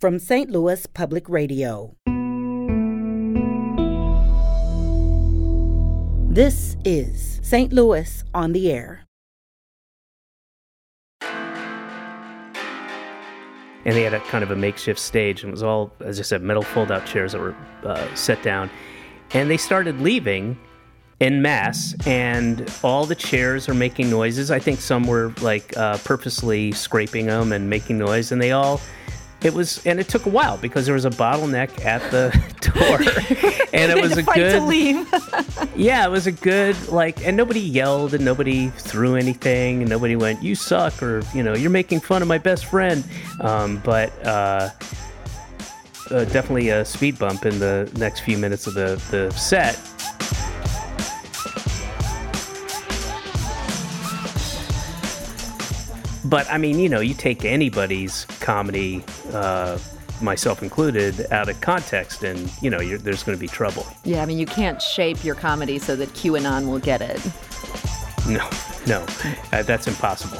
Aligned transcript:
from 0.00 0.18
St. 0.18 0.50
Louis 0.50 0.86
Public 0.86 1.28
Radio. 1.28 1.94
This 6.32 6.76
is 6.86 7.38
St. 7.42 7.70
Louis 7.72 8.24
on 8.32 8.52
the 8.52 8.72
Air. 8.72 9.04
and 13.86 13.96
they 13.96 14.02
had 14.02 14.12
a 14.12 14.20
kind 14.20 14.44
of 14.44 14.50
a 14.50 14.56
makeshift 14.56 15.00
stage, 15.00 15.42
and 15.42 15.48
it 15.48 15.52
was 15.52 15.62
all, 15.62 15.90
as 16.00 16.20
I 16.20 16.22
said, 16.22 16.42
metal 16.42 16.62
fold-out 16.62 17.06
chairs 17.06 17.32
that 17.32 17.40
were 17.40 17.56
uh, 17.82 18.14
set 18.14 18.42
down. 18.42 18.68
And 19.32 19.50
they 19.50 19.56
started 19.56 20.02
leaving 20.02 20.58
in 21.18 21.40
mass, 21.40 21.94
and 22.06 22.70
all 22.84 23.06
the 23.06 23.14
chairs 23.14 23.70
are 23.70 23.74
making 23.74 24.10
noises. 24.10 24.50
I 24.50 24.58
think 24.58 24.80
some 24.80 25.06
were 25.06 25.32
like 25.40 25.74
uh, 25.78 25.96
purposely 26.04 26.72
scraping 26.72 27.26
them 27.26 27.52
and 27.52 27.70
making 27.70 27.96
noise, 27.96 28.32
and 28.32 28.40
they 28.40 28.52
all. 28.52 28.82
It 29.42 29.54
was, 29.54 29.84
and 29.86 29.98
it 29.98 30.08
took 30.08 30.26
a 30.26 30.28
while 30.28 30.58
because 30.58 30.84
there 30.84 30.94
was 30.94 31.06
a 31.06 31.10
bottleneck 31.10 31.84
at 31.84 32.02
the 32.10 32.28
door, 32.60 32.98
and 33.72 33.90
it 33.90 34.00
was 34.00 34.16
a 34.16 34.22
good. 34.22 35.06
Yeah, 35.76 36.04
it 36.04 36.10
was 36.10 36.26
a 36.26 36.32
good 36.32 36.76
like, 36.88 37.26
and 37.26 37.36
nobody 37.36 37.60
yelled 37.60 38.12
and 38.12 38.24
nobody 38.24 38.68
threw 38.68 39.14
anything 39.16 39.80
and 39.80 39.88
nobody 39.88 40.14
went, 40.16 40.42
"You 40.42 40.54
suck" 40.54 41.02
or 41.02 41.22
you 41.34 41.42
know, 41.42 41.54
"You're 41.54 41.70
making 41.70 42.00
fun 42.00 42.20
of 42.22 42.28
my 42.28 42.38
best 42.38 42.66
friend." 42.66 43.02
Um, 43.40 43.80
but 43.84 44.10
uh, 44.26 44.70
uh, 46.10 46.24
definitely 46.26 46.68
a 46.70 46.84
speed 46.84 47.18
bump 47.18 47.46
in 47.46 47.58
the 47.60 47.90
next 47.96 48.20
few 48.20 48.36
minutes 48.36 48.66
of 48.66 48.74
the 48.74 49.00
the 49.10 49.30
set. 49.32 49.78
But 56.30 56.48
I 56.48 56.58
mean, 56.58 56.78
you 56.78 56.88
know, 56.88 57.00
you 57.00 57.12
take 57.12 57.44
anybody's 57.44 58.24
comedy, 58.38 59.04
uh, 59.32 59.78
myself 60.22 60.62
included, 60.62 61.26
out 61.32 61.48
of 61.48 61.60
context, 61.60 62.22
and 62.22 62.48
you 62.62 62.70
know, 62.70 62.80
you're, 62.80 62.98
there's 62.98 63.24
going 63.24 63.36
to 63.36 63.40
be 63.40 63.48
trouble. 63.48 63.84
yeah, 64.04 64.22
I 64.22 64.26
mean, 64.26 64.38
you 64.38 64.46
can't 64.46 64.80
shape 64.80 65.24
your 65.24 65.34
comedy 65.34 65.80
so 65.80 65.96
that 65.96 66.10
QAnon 66.10 66.68
will 66.68 66.78
get 66.78 67.02
it. 67.02 67.20
No, 68.28 68.48
no, 68.86 69.04
uh, 69.52 69.64
that's 69.64 69.88
impossible. 69.88 70.38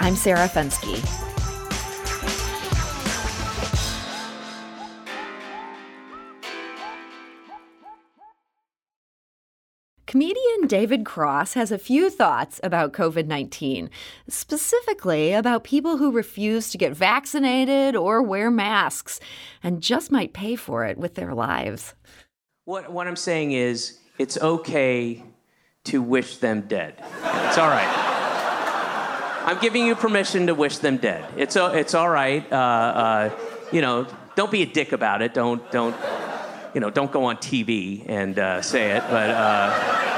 I'm 0.00 0.16
Sarah 0.16 0.48
Fenske. 0.48 1.29
Comedian 10.10 10.66
David 10.66 11.04
Cross 11.04 11.54
has 11.54 11.70
a 11.70 11.78
few 11.78 12.10
thoughts 12.10 12.58
about 12.64 12.92
COVID 12.92 13.28
19, 13.28 13.88
specifically 14.26 15.32
about 15.32 15.62
people 15.62 15.98
who 15.98 16.10
refuse 16.10 16.72
to 16.72 16.78
get 16.78 16.96
vaccinated 16.96 17.94
or 17.94 18.20
wear 18.20 18.50
masks 18.50 19.20
and 19.62 19.80
just 19.80 20.10
might 20.10 20.32
pay 20.32 20.56
for 20.56 20.84
it 20.84 20.98
with 20.98 21.14
their 21.14 21.32
lives. 21.32 21.94
What, 22.64 22.90
what 22.90 23.06
I'm 23.06 23.14
saying 23.14 23.52
is, 23.52 24.00
it's 24.18 24.36
okay 24.38 25.22
to 25.84 26.02
wish 26.02 26.38
them 26.38 26.62
dead. 26.62 26.94
It's 26.98 27.58
all 27.58 27.68
right. 27.68 29.42
I'm 29.46 29.60
giving 29.60 29.86
you 29.86 29.94
permission 29.94 30.48
to 30.48 30.56
wish 30.56 30.78
them 30.78 30.96
dead. 30.96 31.24
It's, 31.36 31.54
it's 31.54 31.94
all 31.94 32.10
right. 32.10 32.44
Uh, 32.52 32.56
uh, 32.56 33.38
you 33.70 33.80
know, 33.80 34.08
don't 34.34 34.50
be 34.50 34.62
a 34.62 34.66
dick 34.66 34.90
about 34.90 35.22
it. 35.22 35.34
Don't, 35.34 35.70
don't, 35.70 35.94
you 36.74 36.80
know, 36.80 36.90
don't 36.90 37.10
go 37.10 37.24
on 37.24 37.36
TV 37.36 38.04
and 38.08 38.38
uh, 38.38 38.62
say 38.62 38.92
it. 38.92 39.02
But 39.10 39.30
uh, 39.30 40.10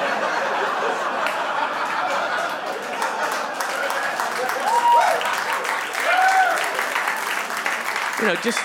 you 8.21 8.29
know, 8.29 8.35
just 8.37 8.61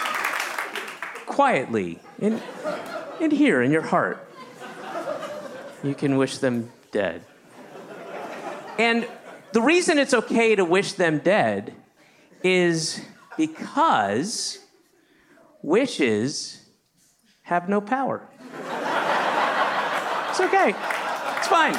quietly 1.25 1.99
in, 2.19 2.41
in 3.19 3.31
here 3.31 3.61
in 3.61 3.71
your 3.71 3.81
heart, 3.81 4.27
you 5.83 5.95
can 5.95 6.17
wish 6.17 6.39
them 6.39 6.71
dead. 6.91 7.23
And 8.77 9.07
the 9.53 9.61
reason 9.61 9.97
it's 9.97 10.13
okay 10.13 10.55
to 10.55 10.65
wish 10.65 10.93
them 10.93 11.19
dead 11.19 11.73
is 12.43 13.01
because 13.37 14.59
wishes 15.63 16.66
have 17.47 17.67
no 17.69 17.81
power. 17.81 18.21
It's 20.29 20.39
okay. 20.41 20.75
It's 21.37 21.47
fine. 21.47 21.75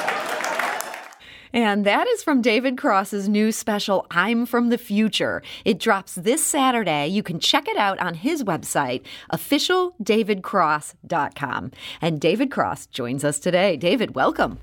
And 1.53 1.85
that 1.85 2.07
is 2.07 2.23
from 2.23 2.41
David 2.41 2.75
Cross's 2.77 3.29
new 3.29 3.51
special, 3.51 4.07
I'm 4.11 4.45
from 4.45 4.69
the 4.69 4.77
Future. 4.77 5.41
It 5.65 5.79
drops 5.79 6.13
this 6.15 6.45
Saturday. 6.45 7.07
You 7.07 7.23
can 7.23 7.39
check 7.39 7.67
it 7.67 7.77
out 7.77 7.97
on 7.99 8.13
his 8.15 8.43
website, 8.43 9.03
officialdavidcross.com. 9.31 11.71
And 12.01 12.19
David 12.19 12.51
Cross 12.51 12.87
joins 12.87 13.23
us 13.23 13.39
today. 13.39 13.77
David, 13.77 14.15
welcome. 14.15 14.59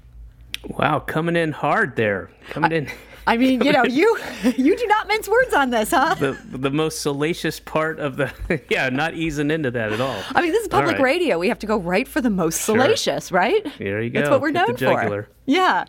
Wow, 0.69 1.01
coming 1.01 1.37
in 1.37 1.53
hard 1.53 1.97
there. 1.97 2.31
Coming 2.51 2.73
in. 2.73 2.89
I 3.27 3.37
mean, 3.37 3.63
you 3.63 3.73
know, 3.73 3.85
you 3.89 4.19
you 4.57 4.77
do 4.77 4.87
not 4.87 5.09
mince 5.09 5.29
words 5.29 5.53
on 5.53 5.71
this, 5.71 5.91
huh? 5.91 6.15
The, 6.15 6.39
the 6.51 6.71
most 6.71 7.01
salacious 7.03 7.59
part 7.59 7.99
of 7.99 8.17
the 8.17 8.33
yeah, 8.71 8.89
not 8.89 9.15
easing 9.15 9.51
into 9.51 9.71
that 9.73 9.93
at 9.93 10.01
all. 10.01 10.23
I 10.35 10.43
mean, 10.43 10.53
this 10.53 10.63
is 10.63 10.69
public 10.69 10.97
right. 10.97 11.03
radio. 11.03 11.39
We 11.39 11.49
have 11.49 11.59
to 11.61 11.67
go 11.67 11.77
right 11.77 12.07
for 12.07 12.21
the 12.21 12.31
most 12.31 12.63
salacious, 12.63 13.33
right? 13.33 13.67
There 13.79 14.01
you 14.01 14.11
go. 14.11 14.21
That's 14.21 14.31
what 14.31 14.41
we're 14.41 14.51
known 14.51 14.77
for. 14.77 15.29
Yeah. 15.45 15.85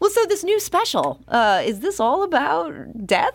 Well, 0.00 0.10
so 0.10 0.24
this 0.26 0.44
new 0.44 0.60
special, 0.60 1.20
uh, 1.28 1.62
is 1.64 1.80
this 1.80 2.00
all 2.00 2.22
about 2.22 3.06
death? 3.06 3.34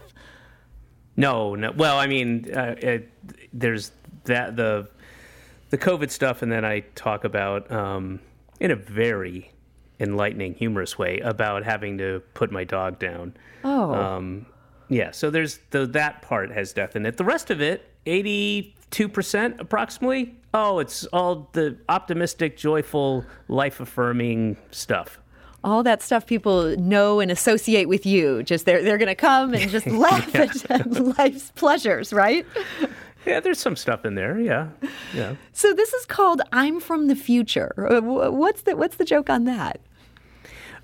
No, 1.18 1.56
no. 1.56 1.72
Well, 1.72 1.98
I 1.98 2.08
mean, 2.08 2.54
uh, 2.54 2.76
it, 2.78 3.12
there's 3.52 3.92
that 4.26 4.56
the 4.56 4.88
the 5.72 5.78
COVID 5.78 6.10
stuff, 6.10 6.42
and 6.42 6.52
then 6.52 6.64
I 6.64 6.82
talk 6.96 7.24
about 7.24 7.70
um, 7.72 8.20
in 8.60 8.72
a 8.72 8.76
very 8.76 9.51
enlightening, 10.02 10.56
humorous 10.56 10.98
way 10.98 11.20
about 11.20 11.64
having 11.64 11.98
to 12.00 12.22
put 12.34 12.52
my 12.52 12.64
dog 12.66 13.00
down. 13.00 13.34
Oh. 13.64 13.94
Um, 13.94 14.46
yeah. 14.90 15.12
So 15.12 15.30
there's 15.30 15.60
the 15.70 15.86
that 15.88 16.22
part 16.22 16.52
has 16.52 16.74
death 16.74 16.96
in 16.98 17.06
it. 17.06 17.16
The 17.18 17.24
rest 17.24 17.50
of 17.52 17.62
it, 17.62 17.88
eighty 18.06 18.76
two 18.90 19.08
percent 19.08 19.62
approximately. 19.62 20.36
Oh, 20.54 20.80
it's 20.80 21.06
all 21.14 21.50
the 21.54 21.78
optimistic, 21.88 22.58
joyful, 22.58 23.24
life 23.48 23.80
affirming 23.80 24.58
stuff. 24.72 25.18
all 25.64 25.84
that 25.84 26.02
stuff 26.02 26.26
people 26.26 26.76
know 26.78 27.20
and 27.22 27.32
associate 27.32 27.88
with 27.88 28.06
you. 28.06 28.44
Just 28.44 28.66
they're 28.66 28.84
they're 28.84 28.98
gonna 28.98 29.16
come 29.16 29.54
and 29.54 29.70
just 29.70 29.88
laugh 30.06 30.34
at 30.36 30.88
life's 31.18 31.52
pleasures, 31.56 32.12
right? 32.12 32.46
Yeah, 33.26 33.40
there's 33.40 33.60
some 33.60 33.76
stuff 33.76 34.04
in 34.04 34.16
there. 34.16 34.40
Yeah, 34.40 34.70
yeah. 35.14 35.36
So 35.54 35.74
this 35.74 35.94
is 35.94 36.06
called 36.08 36.42
"I'm 36.52 36.80
from 36.82 37.08
the 37.08 37.16
Future." 37.16 37.72
Uh, 37.78 38.02
What's 38.32 38.64
the 38.64 38.76
what's 38.76 38.96
the 38.98 39.06
joke 39.06 39.30
on 39.30 39.46
that? 39.46 39.80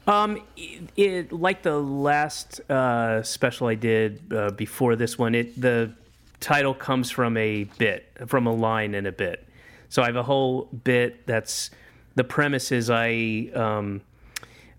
Um, 0.08 0.42
it, 0.56 0.90
it 0.96 1.32
like 1.34 1.62
the 1.62 1.78
last 1.78 2.62
uh, 2.72 3.22
special 3.24 3.68
I 3.68 3.76
did 3.76 4.34
uh, 4.34 4.52
before 4.52 4.96
this 4.96 5.18
one. 5.18 5.36
It 5.36 5.60
the 5.60 5.94
title 6.40 6.74
comes 6.74 7.12
from 7.12 7.36
a 7.38 7.66
bit, 7.78 8.10
from 8.28 8.48
a 8.48 8.54
line 8.54 8.96
in 8.96 9.06
a 9.06 9.12
bit. 9.12 9.46
So 9.90 10.02
I 10.02 10.06
have 10.06 10.16
a 10.16 10.24
whole 10.24 10.66
bit 10.66 11.26
that's 11.28 11.72
the 12.16 12.24
premise 12.24 12.72
is 12.72 12.90
I 12.90 13.50
um, 13.54 14.02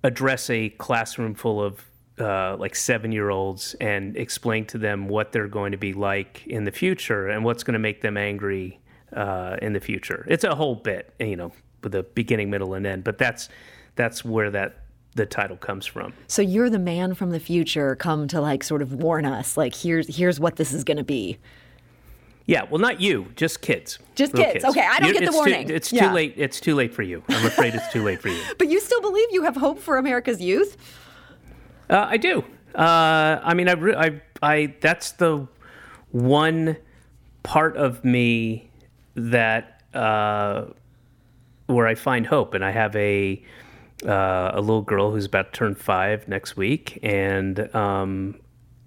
address 0.03 0.51
a 0.51 0.71
classroom 0.71 1.35
full 1.35 1.63
of 1.63 1.85
uh, 2.19 2.57
like 2.57 2.75
seven 2.75 3.13
year 3.13 3.31
olds 3.31 3.75
and 3.75 4.17
explain 4.17 4.65
to 4.67 4.79
them 4.79 5.09
what 5.09 5.33
they're 5.33 5.47
going 5.47 5.73
to 5.73 5.79
be 5.79 5.93
like 5.93 6.47
in 6.47 6.65
the 6.65 6.73
future 6.73 7.29
and 7.29 7.45
what's 7.45 7.63
going 7.63 7.75
to 7.75 7.79
make 7.79 8.01
them 8.01 8.17
angry 8.17 8.81
uh, 9.13 9.57
in 9.63 9.73
the 9.73 9.81
future. 9.81 10.27
It's 10.29 10.45
a 10.45 10.55
whole 10.55 10.75
bit, 10.75 11.13
you 11.21 11.37
know, 11.37 11.53
with 11.83 11.95
a 11.95 12.03
beginning, 12.03 12.51
middle, 12.51 12.75
and 12.75 12.87
end. 12.87 13.05
But 13.05 13.19
that's 13.19 13.49
that's 13.95 14.25
where 14.25 14.51
that 14.51 14.85
the 15.19 15.27
title 15.27 15.57
comes 15.59 15.85
from. 15.85 16.15
So 16.29 16.41
you're 16.41 16.71
the 16.71 16.79
man 16.79 17.13
from 17.15 17.31
the 17.31 17.41
future, 17.41 17.95
come 17.97 18.27
to 18.29 18.41
like 18.41 18.65
sort 18.65 18.81
of 18.81 18.95
warn 18.95 19.27
us, 19.27 19.57
like 19.57 19.75
here's 19.75 20.17
here's 20.17 20.41
what 20.41 20.57
this 20.57 20.73
is 20.73 20.85
going 20.85 20.97
to 20.97 21.05
be. 21.05 21.39
Yeah, 22.47 22.63
well, 22.71 22.79
not 22.81 22.99
you, 22.99 23.27
just 23.37 23.61
kids. 23.61 23.99
Just 24.15 24.33
Little 24.33 24.51
kids. 24.51 24.65
Okay, 24.65 24.81
I 24.81 25.01
don't 25.01 25.13
get 25.13 25.27
the 25.31 25.33
warning. 25.37 25.69
Too, 25.69 25.75
it's 25.75 25.93
Yeah. 25.93 26.09
too 26.09 26.15
late. 26.15 26.33
It's 26.39 26.61
too 26.61 26.75
late 26.75 26.95
for 26.95 27.03
you. 27.03 27.23
I'm 27.29 27.45
afraid 27.45 27.75
it's 27.75 27.93
too 27.93 28.03
late 28.03 28.23
for 28.23 28.29
you. 28.31 28.41
But 28.59 28.69
you 28.69 28.81
still 28.81 29.03
believe 29.03 29.29
you 29.33 29.43
have 29.43 29.57
hope 29.57 29.79
for 29.79 29.99
America's 29.99 30.41
youth? 30.41 30.79
Uh, 31.91 32.07
I 32.09 32.17
do. 32.17 32.43
Uh, 32.75 33.41
I 33.43 33.53
mean, 33.53 33.69
I, 33.69 33.73
re- 33.73 33.95
I, 33.97 34.23
I, 34.43 34.75
that's 34.81 35.13
the 35.13 35.47
one 36.13 36.77
part 37.43 37.77
of 37.77 38.03
me 38.03 38.71
that 39.15 39.83
uh, 39.93 40.67
where 41.67 41.87
I 41.87 41.97
find 41.97 42.27
hope, 42.27 42.55
and 42.55 42.65
I 42.65 42.71
have 42.71 42.97
a 42.97 43.43
uh, 44.07 44.51
a 44.55 44.61
little 44.61 44.83
girl 44.83 45.11
who's 45.11 45.27
about 45.27 45.53
to 45.53 45.59
turn 45.59 45.75
five 45.75 46.29
next 46.29 46.57
week, 46.57 46.99
and 47.03 47.75
um, 47.75 48.41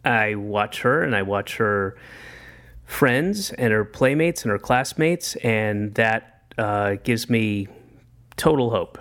I 0.06 0.36
watch 0.36 0.82
her, 0.82 1.04
and 1.04 1.16
I 1.16 1.22
watch 1.22 1.58
her 1.58 1.98
friends 2.86 3.52
and 3.52 3.72
her 3.72 3.86
playmates 3.86 4.44
and 4.44 4.52
her 4.52 4.60
classmates, 4.60 5.36
and 5.38 5.94
that 5.96 6.54
uh, 6.58 6.96
gives 7.04 7.30
me 7.30 7.68
total 8.38 8.70
hope. 8.70 8.98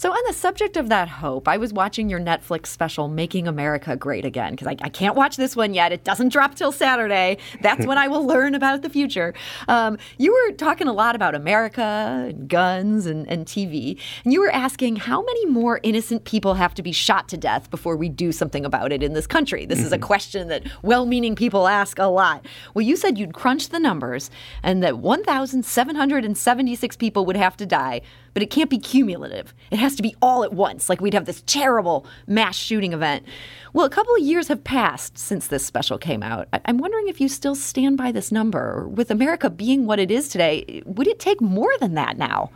So, 0.00 0.10
on 0.10 0.18
the 0.26 0.32
subject 0.32 0.78
of 0.78 0.88
that 0.88 1.10
hope, 1.10 1.46
I 1.46 1.58
was 1.58 1.74
watching 1.74 2.08
your 2.08 2.20
Netflix 2.20 2.68
special, 2.68 3.06
Making 3.06 3.46
America 3.46 3.96
Great 3.96 4.24
Again, 4.24 4.52
because 4.52 4.66
I, 4.66 4.74
I, 4.80 4.88
can't 4.88 5.14
watch 5.14 5.36
this 5.36 5.54
one 5.54 5.74
yet. 5.74 5.92
It 5.92 6.04
doesn't 6.04 6.30
drop 6.30 6.54
till 6.54 6.72
Saturday. 6.72 7.36
That's 7.60 7.84
when 7.84 7.98
I 7.98 8.08
will 8.08 8.26
learn 8.26 8.54
about 8.54 8.80
the 8.80 8.88
future. 8.88 9.34
Um, 9.68 9.98
you 10.16 10.32
were 10.32 10.54
talking 10.54 10.88
a 10.88 10.94
lot 10.94 11.16
about 11.16 11.34
America 11.34 12.28
and 12.30 12.48
guns 12.48 13.04
and, 13.04 13.28
and 13.28 13.44
TV, 13.44 14.00
and 14.24 14.32
you 14.32 14.40
were 14.40 14.50
asking 14.50 14.96
how 14.96 15.20
many 15.20 15.44
more 15.44 15.80
innocent 15.82 16.24
people 16.24 16.54
have 16.54 16.72
to 16.76 16.82
be 16.82 16.92
shot 16.92 17.28
to 17.28 17.36
death 17.36 17.70
before 17.70 17.94
we 17.94 18.08
do 18.08 18.32
something 18.32 18.64
about 18.64 18.92
it 18.92 19.02
in 19.02 19.12
this 19.12 19.26
country. 19.26 19.66
This 19.66 19.80
mm-hmm. 19.80 19.86
is 19.86 19.92
a 19.92 19.96
mm-hmm. 19.96 20.04
question 20.04 20.48
that 20.48 20.62
well 20.82 21.04
meaning 21.04 21.36
people 21.36 21.68
ask 21.68 21.98
a 21.98 22.06
lot. 22.06 22.46
Well, 22.72 22.86
you 22.86 22.96
said 22.96 23.18
you'd 23.18 23.34
crunch 23.34 23.68
the 23.68 23.78
numbers 23.78 24.30
and 24.62 24.82
that 24.82 24.96
1,776 24.96 26.96
people 26.96 27.26
would 27.26 27.36
have 27.36 27.54
to 27.58 27.66
die 27.66 28.00
but 28.34 28.42
it 28.42 28.50
can't 28.50 28.70
be 28.70 28.78
cumulative. 28.78 29.54
It 29.70 29.78
has 29.78 29.89
to 29.96 30.02
be 30.02 30.14
all 30.20 30.44
at 30.44 30.52
once, 30.52 30.88
like 30.88 31.00
we'd 31.00 31.14
have 31.14 31.24
this 31.24 31.42
terrible 31.46 32.06
mass 32.26 32.56
shooting 32.56 32.92
event. 32.92 33.24
Well, 33.72 33.86
a 33.86 33.90
couple 33.90 34.14
of 34.14 34.22
years 34.22 34.48
have 34.48 34.64
passed 34.64 35.18
since 35.18 35.46
this 35.46 35.64
special 35.64 35.98
came 35.98 36.22
out. 36.22 36.48
I- 36.52 36.60
am 36.64 36.78
wondering 36.78 37.08
if 37.08 37.20
you 37.20 37.28
still 37.28 37.54
stand 37.54 37.96
by 37.96 38.12
this 38.12 38.32
number. 38.32 38.88
With 38.88 39.10
America 39.10 39.50
being 39.50 39.86
what 39.86 39.98
it 39.98 40.10
is 40.10 40.28
today, 40.28 40.82
would 40.84 41.06
it 41.06 41.18
take 41.18 41.40
more 41.40 41.72
than 41.80 41.94
that 41.94 42.18
now? 42.18 42.50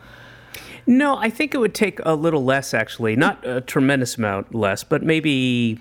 No, 0.87 1.17
I 1.17 1.31
think 1.31 1.55
it 1.55 1.59
would 1.59 1.75
take 1.75 1.99
a 2.05 2.15
little 2.15 2.45
less, 2.45 2.75
actually. 2.75 3.17
Not 3.17 3.47
a 3.47 3.61
tremendous 3.61 4.19
amount 4.19 4.55
less, 4.55 4.85
but 4.85 5.03
maybe 5.03 5.81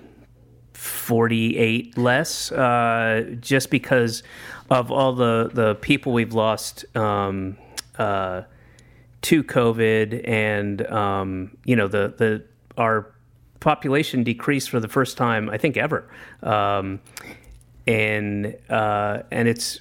48 0.72 1.96
less, 1.98 2.50
uh, 2.52 3.36
just 3.40 3.70
because 3.70 4.22
of 4.70 4.90
all 4.90 5.12
the, 5.12 5.50
the 5.52 5.74
people 5.76 6.12
we've 6.12 6.32
lost. 6.32 6.84
Um, 6.96 7.58
uh, 7.98 8.42
to 9.24 9.42
COVID, 9.42 10.28
and 10.28 10.86
um, 10.86 11.56
you 11.64 11.76
know 11.76 11.88
the 11.88 12.14
the 12.16 12.44
our 12.76 13.12
population 13.60 14.22
decreased 14.22 14.68
for 14.68 14.80
the 14.80 14.88
first 14.88 15.16
time 15.16 15.48
I 15.48 15.56
think 15.56 15.76
ever, 15.76 16.08
um, 16.42 17.00
and 17.86 18.56
uh, 18.68 19.22
and 19.30 19.48
it's 19.48 19.80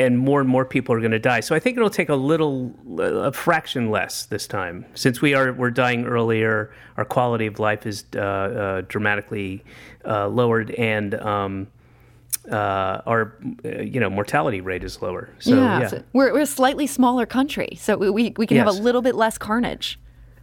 and 0.00 0.18
more 0.18 0.40
and 0.40 0.48
more 0.48 0.64
people 0.64 0.94
are 0.94 0.98
going 0.98 1.10
to 1.12 1.18
die. 1.18 1.40
So 1.40 1.54
I 1.54 1.60
think 1.60 1.76
it'll 1.76 1.90
take 1.90 2.08
a 2.08 2.14
little, 2.14 2.74
a 2.98 3.32
fraction 3.32 3.90
less 3.90 4.24
this 4.24 4.46
time, 4.46 4.86
since 4.94 5.20
we 5.20 5.34
are 5.34 5.52
we're 5.52 5.70
dying 5.70 6.04
earlier. 6.06 6.72
Our 6.96 7.04
quality 7.04 7.46
of 7.46 7.58
life 7.58 7.86
is 7.86 8.04
uh, 8.16 8.18
uh, 8.18 8.82
dramatically 8.88 9.62
uh, 10.04 10.28
lowered, 10.28 10.70
and 10.72 11.14
um, 11.14 11.68
uh, 12.50 13.02
our 13.06 13.34
uh, 13.64 13.80
you 13.80 14.00
know 14.00 14.10
mortality 14.10 14.60
rate 14.60 14.84
is 14.84 15.00
lower. 15.02 15.30
So 15.38 15.56
yeah, 15.56 15.80
yeah. 15.80 15.88
So 15.88 16.02
we're, 16.12 16.32
we're 16.32 16.40
a 16.40 16.46
slightly 16.46 16.86
smaller 16.86 17.26
country, 17.26 17.76
so 17.78 17.96
we 17.96 18.10
we 18.10 18.46
can 18.46 18.56
yes. 18.56 18.66
have 18.66 18.74
a 18.74 18.82
little 18.82 19.02
bit 19.02 19.14
less 19.14 19.38
carnage. 19.38 19.98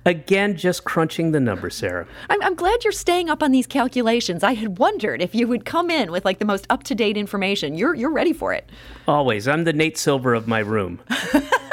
Again, 0.06 0.56
just 0.56 0.86
crunching 0.86 1.34
the 1.34 1.40
numbers, 1.42 1.76
Sarah. 1.76 2.08
I'm, 2.30 2.42
I'm 2.42 2.56
glad 2.56 2.86
you're 2.86 2.94
staying 2.94 3.30
up 3.30 3.44
on 3.44 3.52
these 3.52 3.68
calculations. 3.68 4.42
I 4.42 4.54
had 4.54 4.78
wondered 4.78 5.22
if 5.22 5.36
you 5.36 5.50
would 5.50 5.66
come 5.66 5.90
in 5.92 6.14
with 6.14 6.24
like 6.24 6.40
the 6.40 6.46
most 6.46 6.66
up 6.70 6.84
to 6.84 6.96
date 6.96 7.18
information. 7.18 7.76
You're 7.76 7.94
you're 7.94 8.14
ready 8.14 8.32
for 8.32 8.54
it. 8.54 8.70
Always. 9.06 9.50
I'm 9.50 9.66
the 9.66 9.74
Nate 9.74 9.98
Silver 9.98 10.34
of 10.34 10.48
my 10.48 10.60
room. 10.60 11.02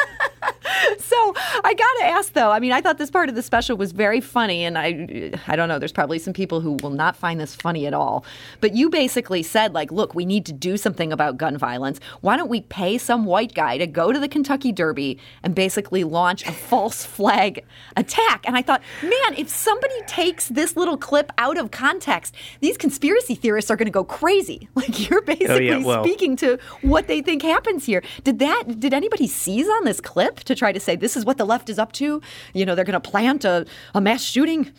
so 0.99 1.35
I 1.65 1.75
got 1.75 2.01
to 2.01 2.05
ask 2.07 2.33
though. 2.33 2.51
I 2.51 2.61
mean, 2.61 2.73
I 2.73 2.81
thought 2.81 2.99
this 2.99 3.11
part 3.11 3.29
of 3.29 3.35
the 3.35 3.43
special 3.43 3.77
was 3.77 3.93
very 3.93 4.21
funny, 4.21 4.65
and 4.65 4.79
I, 4.79 5.33
I 5.47 5.57
don't 5.57 5.69
know. 5.69 5.79
There's 5.79 5.93
probably 5.93 6.19
some 6.19 6.33
people 6.33 6.61
who 6.61 6.77
will 6.83 6.91
not 6.91 7.17
find 7.17 7.41
this 7.41 7.55
funny 7.55 7.87
at 7.87 7.95
all. 7.95 8.25
But 8.61 8.75
you 8.75 8.91
basically 8.91 9.43
said 9.43 9.75
like, 9.75 9.91
look, 9.93 10.15
we 10.15 10.25
need 10.25 10.47
to 10.47 10.53
do 10.53 10.77
something 10.77 11.13
about 11.13 11.37
gun 11.37 11.57
violence. 11.59 12.01
Why 12.21 12.37
don't 12.37 12.49
we 12.49 12.63
pay 12.63 12.99
some 12.99 13.25
white 13.25 13.55
guy 13.55 13.79
to 13.79 13.87
go 13.87 14.13
to 14.13 14.19
the 14.19 14.29
Kentucky 14.29 14.73
Derby 14.73 15.19
and 15.43 15.55
basically 15.55 16.05
launch 16.05 16.47
a 16.47 16.53
false 16.71 17.05
flag 17.05 17.65
attack? 17.97 18.45
And 18.47 18.57
I 18.57 18.63
thought, 18.63 18.83
man, 19.03 19.35
if 19.37 19.49
somebody 19.49 20.01
takes 20.07 20.49
this 20.49 20.77
little 20.77 20.97
clip 20.97 21.33
out 21.39 21.59
of 21.59 21.71
context, 21.71 22.35
these 22.61 22.77
conspiracy 22.77 23.35
theorists 23.35 23.71
are 23.71 23.77
going 23.77 23.87
to 23.87 23.93
go 23.93 24.05
crazy. 24.05 24.69
Like 24.85 25.09
you're 25.09 25.23
basically 25.23 25.71
oh, 25.71 25.79
yeah, 25.79 25.85
well, 25.85 26.05
speaking 26.05 26.37
to 26.37 26.59
what 26.83 27.07
they 27.07 27.23
think 27.23 27.43
happens 27.43 27.87
here. 27.87 28.03
Did 28.23 28.39
that? 28.41 28.81
Did 28.81 28.93
anybody 28.93 29.27
seize 29.27 29.67
on 29.67 29.85
this 29.85 29.99
clip 30.01 30.41
to 30.41 30.55
try 30.55 30.73
to 30.75 30.81
say 30.81 30.97
this 30.97 31.17
is 31.17 31.25
what 31.25 31.39
the 31.39 31.45
left 31.45 31.69
is 31.69 31.79
up 31.79 31.93
to? 31.93 32.21
You 32.53 32.67
know, 32.67 32.75
they're 32.75 32.85
going 32.85 33.01
to 33.01 33.09
plant 33.09 33.45
a, 33.45 33.67
a 33.95 34.01
mass 34.01 34.23
shooting? 34.23 34.73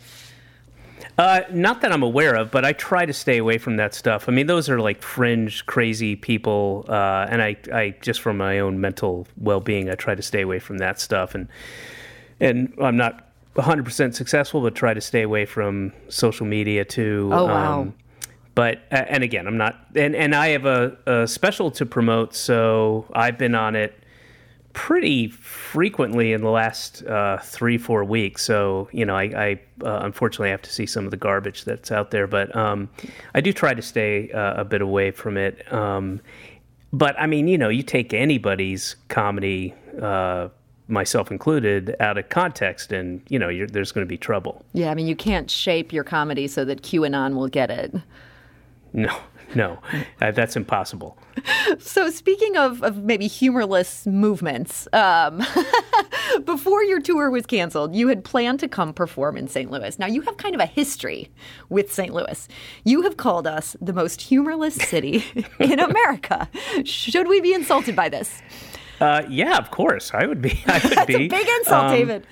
Uh, 1.18 1.40
not 1.50 1.80
that 1.80 1.92
I'm 1.92 2.02
aware 2.02 2.34
of, 2.34 2.50
but 2.50 2.64
I 2.64 2.72
try 2.72 3.06
to 3.06 3.12
stay 3.12 3.38
away 3.38 3.56
from 3.58 3.76
that 3.76 3.94
stuff. 3.94 4.28
I 4.28 4.32
mean, 4.32 4.46
those 4.46 4.68
are 4.68 4.80
like 4.80 5.02
fringe, 5.02 5.64
crazy 5.64 6.14
people, 6.14 6.84
uh, 6.88 7.26
and 7.30 7.40
I, 7.40 7.56
I 7.72 7.94
just 8.02 8.20
for 8.20 8.34
my 8.34 8.58
own 8.58 8.80
mental 8.80 9.26
well-being, 9.38 9.88
I 9.88 9.94
try 9.94 10.14
to 10.14 10.22
stay 10.22 10.42
away 10.42 10.58
from 10.58 10.78
that 10.78 11.00
stuff. 11.00 11.34
And 11.34 11.48
and 12.38 12.74
I'm 12.82 12.98
not 12.98 13.30
100 13.54 13.84
percent 13.84 14.14
successful, 14.14 14.60
but 14.60 14.74
try 14.74 14.92
to 14.92 15.00
stay 15.00 15.22
away 15.22 15.46
from 15.46 15.92
social 16.08 16.44
media 16.44 16.84
too. 16.84 17.30
Oh 17.32 17.46
wow. 17.46 17.80
Um, 17.82 17.94
but 18.54 18.80
and 18.90 19.22
again, 19.22 19.46
I'm 19.46 19.58
not, 19.58 19.78
and 19.94 20.14
and 20.16 20.34
I 20.34 20.48
have 20.48 20.66
a, 20.66 20.96
a 21.06 21.26
special 21.26 21.70
to 21.72 21.86
promote, 21.86 22.34
so 22.34 23.06
I've 23.12 23.38
been 23.38 23.54
on 23.54 23.74
it 23.76 23.94
pretty 24.76 25.28
frequently 25.28 26.34
in 26.34 26.42
the 26.42 26.50
last 26.50 27.02
uh, 27.06 27.38
three, 27.38 27.78
four 27.78 28.04
weeks. 28.04 28.42
So, 28.44 28.90
you 28.92 29.06
know, 29.06 29.16
I, 29.16 29.22
I 29.22 29.60
uh, 29.82 30.00
unfortunately 30.02 30.50
have 30.50 30.60
to 30.62 30.70
see 30.70 30.84
some 30.84 31.06
of 31.06 31.10
the 31.10 31.16
garbage 31.16 31.64
that's 31.64 31.90
out 31.90 32.10
there, 32.10 32.26
but 32.26 32.54
um, 32.54 32.90
I 33.34 33.40
do 33.40 33.54
try 33.54 33.72
to 33.72 33.80
stay 33.80 34.30
uh, 34.32 34.60
a 34.60 34.64
bit 34.64 34.82
away 34.82 35.12
from 35.12 35.38
it. 35.38 35.72
Um, 35.72 36.20
but 36.92 37.18
I 37.18 37.26
mean, 37.26 37.48
you 37.48 37.56
know, 37.56 37.70
you 37.70 37.82
take 37.82 38.12
anybody's 38.12 38.96
comedy, 39.08 39.74
uh, 40.00 40.48
myself 40.88 41.30
included, 41.30 41.96
out 41.98 42.18
of 42.18 42.28
context, 42.28 42.92
and 42.92 43.22
you 43.30 43.38
know, 43.38 43.66
there's 43.66 43.92
going 43.92 44.06
to 44.06 44.08
be 44.08 44.18
trouble. 44.18 44.62
Yeah, 44.74 44.90
I 44.90 44.94
mean, 44.94 45.06
you 45.06 45.16
can't 45.16 45.50
shape 45.50 45.90
your 45.90 46.04
comedy 46.04 46.46
so 46.46 46.66
that 46.66 46.82
QAnon 46.82 47.34
will 47.34 47.48
get 47.48 47.70
it. 47.70 47.94
No, 48.92 49.16
no, 49.54 49.78
uh, 50.20 50.30
that's 50.30 50.56
impossible. 50.56 51.18
So, 51.78 52.10
speaking 52.10 52.56
of, 52.56 52.82
of 52.82 53.04
maybe 53.04 53.26
humorless 53.26 54.06
movements, 54.06 54.88
um, 54.92 55.42
before 56.44 56.82
your 56.82 57.00
tour 57.00 57.30
was 57.30 57.46
canceled, 57.46 57.94
you 57.94 58.08
had 58.08 58.24
planned 58.24 58.60
to 58.60 58.68
come 58.68 58.92
perform 58.92 59.36
in 59.36 59.46
St. 59.48 59.70
Louis. 59.70 59.98
Now, 59.98 60.06
you 60.06 60.22
have 60.22 60.36
kind 60.38 60.54
of 60.54 60.60
a 60.60 60.66
history 60.66 61.30
with 61.68 61.92
St. 61.92 62.12
Louis. 62.12 62.48
You 62.84 63.02
have 63.02 63.16
called 63.16 63.46
us 63.46 63.76
the 63.80 63.92
most 63.92 64.22
humorless 64.22 64.74
city 64.74 65.24
in 65.60 65.78
America. 65.78 66.48
Should 66.84 67.28
we 67.28 67.40
be 67.40 67.52
insulted 67.52 67.94
by 67.94 68.08
this? 68.08 68.42
Uh, 69.00 69.22
yeah, 69.28 69.58
of 69.58 69.70
course. 69.70 70.10
I 70.14 70.26
would 70.26 70.40
be. 70.40 70.62
I 70.66 70.80
would 70.82 70.92
That's 70.92 71.06
be. 71.06 71.26
a 71.26 71.28
big 71.28 71.48
insult, 71.58 71.84
um, 71.84 71.90
David. 71.92 72.26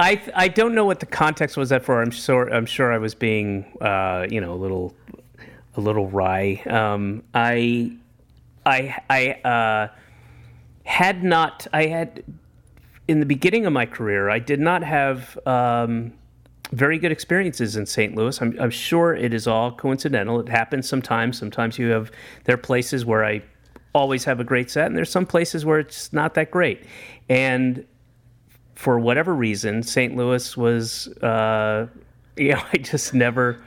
I 0.00 0.20
I 0.34 0.48
don't 0.48 0.74
know 0.74 0.84
what 0.84 1.00
the 1.00 1.06
context 1.06 1.56
was 1.56 1.68
that 1.68 1.84
for. 1.84 2.02
I'm 2.02 2.10
sure 2.10 2.52
I'm 2.52 2.66
sure 2.66 2.92
I 2.92 2.98
was 2.98 3.14
being 3.14 3.64
uh, 3.80 4.26
you 4.28 4.40
know 4.40 4.52
a 4.52 4.56
little 4.56 4.94
a 5.76 5.80
little 5.80 6.08
wry. 6.08 6.62
Um, 6.66 7.22
I, 7.34 7.92
I, 8.66 8.96
I 9.08 9.30
uh, 9.48 9.88
had 10.84 11.24
not. 11.24 11.66
I 11.72 11.86
had 11.86 12.24
in 13.08 13.20
the 13.20 13.26
beginning 13.26 13.66
of 13.66 13.72
my 13.72 13.86
career. 13.86 14.30
I 14.30 14.38
did 14.38 14.60
not 14.60 14.82
have 14.82 15.38
um, 15.46 16.12
very 16.72 16.98
good 16.98 17.12
experiences 17.12 17.76
in 17.76 17.86
St. 17.86 18.14
Louis. 18.14 18.40
I'm, 18.40 18.58
I'm, 18.60 18.70
sure 18.70 19.14
it 19.14 19.34
is 19.34 19.46
all 19.46 19.72
coincidental. 19.72 20.40
It 20.40 20.48
happens 20.48 20.88
sometimes. 20.88 21.38
Sometimes 21.38 21.78
you 21.78 21.88
have 21.88 22.10
there 22.44 22.54
are 22.54 22.58
places 22.58 23.04
where 23.04 23.24
I 23.24 23.42
always 23.94 24.24
have 24.24 24.40
a 24.40 24.44
great 24.44 24.70
set, 24.70 24.86
and 24.86 24.96
there's 24.96 25.10
some 25.10 25.26
places 25.26 25.64
where 25.64 25.78
it's 25.78 26.12
not 26.12 26.34
that 26.34 26.50
great. 26.50 26.84
And 27.28 27.84
for 28.74 28.98
whatever 28.98 29.34
reason, 29.34 29.82
St. 29.82 30.16
Louis 30.16 30.56
was. 30.56 31.08
Uh, 31.18 31.86
you 32.36 32.52
know, 32.52 32.62
I 32.72 32.78
just 32.78 33.14
never 33.14 33.62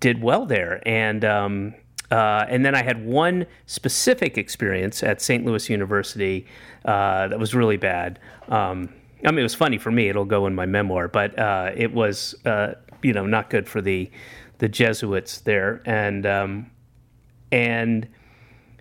did 0.00 0.22
well 0.22 0.46
there, 0.46 0.82
and 0.86 1.24
um, 1.24 1.74
uh, 2.10 2.46
and 2.48 2.64
then 2.64 2.74
I 2.74 2.82
had 2.82 3.04
one 3.04 3.46
specific 3.66 4.38
experience 4.38 5.02
at 5.02 5.20
St. 5.20 5.44
Louis 5.44 5.68
University 5.68 6.46
uh, 6.84 7.28
that 7.28 7.38
was 7.38 7.54
really 7.54 7.76
bad. 7.76 8.18
Um, 8.48 8.92
I 9.24 9.30
mean, 9.30 9.40
it 9.40 9.42
was 9.42 9.54
funny 9.54 9.78
for 9.78 9.90
me; 9.90 10.08
it'll 10.08 10.24
go 10.24 10.46
in 10.46 10.54
my 10.54 10.66
memoir, 10.66 11.08
but 11.08 11.38
uh, 11.38 11.70
it 11.74 11.92
was 11.92 12.34
uh, 12.44 12.74
you 13.02 13.12
know 13.12 13.26
not 13.26 13.50
good 13.50 13.68
for 13.68 13.80
the 13.80 14.10
the 14.58 14.68
Jesuits 14.68 15.40
there, 15.40 15.82
and 15.84 16.26
um, 16.26 16.70
and 17.50 18.08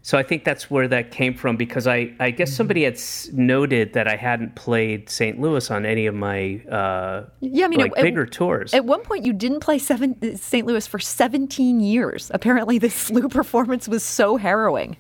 so 0.06 0.20
I 0.20 0.22
think 0.22 0.44
that's 0.44 0.70
where 0.70 0.88
that 0.90 1.10
came 1.10 1.34
from 1.34 1.58
because 1.58 1.88
I, 1.88 2.14
I 2.20 2.30
guess 2.30 2.50
mm-hmm. 2.50 2.58
somebody 2.58 2.84
had 2.84 3.02
noted 3.34 3.94
that 3.94 4.08
I 4.08 4.16
hadn't 4.16 4.54
played 4.54 5.10
St. 5.10 5.42
Louis 5.42 5.72
on 5.72 5.84
any 5.84 6.06
of 6.06 6.14
my 6.14 6.62
uh, 6.70 7.24
yeah, 7.40 7.66
I 7.66 7.68
mean, 7.70 7.80
like 7.80 7.98
at, 7.98 8.04
bigger 8.04 8.28
tours. 8.28 8.76
At 8.76 8.86
one 8.86 9.02
point, 9.02 9.26
you 9.26 9.34
didn't 9.34 9.62
play 9.62 9.80
seven, 9.80 10.38
St. 10.38 10.68
Louis 10.68 10.86
for 10.86 11.00
17 11.00 11.80
years. 11.80 12.30
Apparently, 12.36 12.78
this 12.78 13.10
SLU 13.10 13.32
performance 13.32 13.88
was 13.88 14.04
so 14.04 14.38
harrowing. 14.38 14.96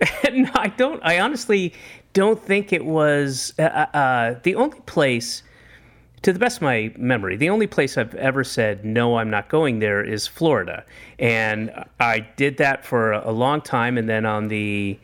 no, 0.32 0.48
I 0.54 0.68
don't. 0.76 1.00
I 1.02 1.18
honestly 1.18 1.74
don't 2.12 2.40
think 2.40 2.72
it 2.72 2.84
was 2.84 3.52
uh, 3.58 3.62
uh, 3.62 3.96
uh 3.96 4.40
the 4.44 4.54
only 4.54 4.78
place 4.86 5.42
to 6.22 6.32
the 6.32 6.38
best 6.38 6.58
of 6.58 6.62
my 6.62 6.92
memory, 6.96 7.36
the 7.36 7.50
only 7.50 7.66
place 7.66 7.96
I've 7.96 8.14
ever 8.14 8.42
said, 8.42 8.84
no, 8.84 9.18
I'm 9.18 9.30
not 9.30 9.48
going 9.48 9.78
there 9.78 10.02
is 10.02 10.26
Florida. 10.26 10.84
And 11.18 11.72
I 12.00 12.20
did 12.36 12.56
that 12.58 12.84
for 12.84 13.12
a 13.12 13.30
long 13.30 13.60
time. 13.60 13.98
And 13.98 14.08
then 14.08 14.26
on 14.26 14.48
the, 14.48 14.98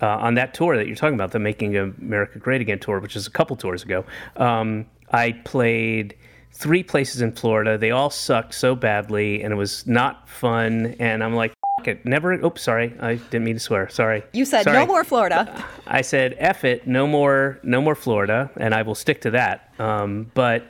uh, 0.00 0.06
on 0.06 0.34
that 0.34 0.54
tour 0.54 0.76
that 0.76 0.86
you're 0.86 0.96
talking 0.96 1.14
about, 1.14 1.32
the 1.32 1.38
Making 1.38 1.76
America 1.76 2.38
Great 2.38 2.60
Again 2.60 2.78
tour, 2.78 3.00
which 3.00 3.16
is 3.16 3.26
a 3.26 3.30
couple 3.30 3.56
tours 3.56 3.82
ago, 3.82 4.04
um, 4.36 4.86
I 5.10 5.32
played 5.44 6.16
three 6.52 6.82
places 6.82 7.22
in 7.22 7.32
Florida. 7.32 7.76
They 7.76 7.90
all 7.90 8.10
sucked 8.10 8.54
so 8.54 8.74
badly, 8.74 9.42
and 9.42 9.52
it 9.52 9.56
was 9.56 9.86
not 9.86 10.28
fun. 10.28 10.94
And 10.98 11.24
I'm 11.24 11.34
like, 11.34 11.54
it, 11.88 12.04
never. 12.04 12.32
Oops, 12.32 12.60
sorry, 12.60 12.94
I 13.00 13.14
didn't 13.14 13.44
mean 13.44 13.54
to 13.54 13.60
swear. 13.60 13.88
Sorry. 13.88 14.22
You 14.32 14.44
said 14.44 14.64
Sorry. 14.64 14.78
no 14.78 14.86
more 14.86 15.04
Florida. 15.04 15.64
I 15.86 16.02
said, 16.02 16.34
"F 16.38 16.64
it, 16.64 16.86
no 16.86 17.06
more, 17.06 17.58
no 17.62 17.80
more 17.80 17.94
Florida," 17.94 18.50
and 18.56 18.74
I 18.74 18.82
will 18.82 18.94
stick 18.94 19.20
to 19.22 19.30
that. 19.32 19.72
Um, 19.78 20.30
but 20.34 20.64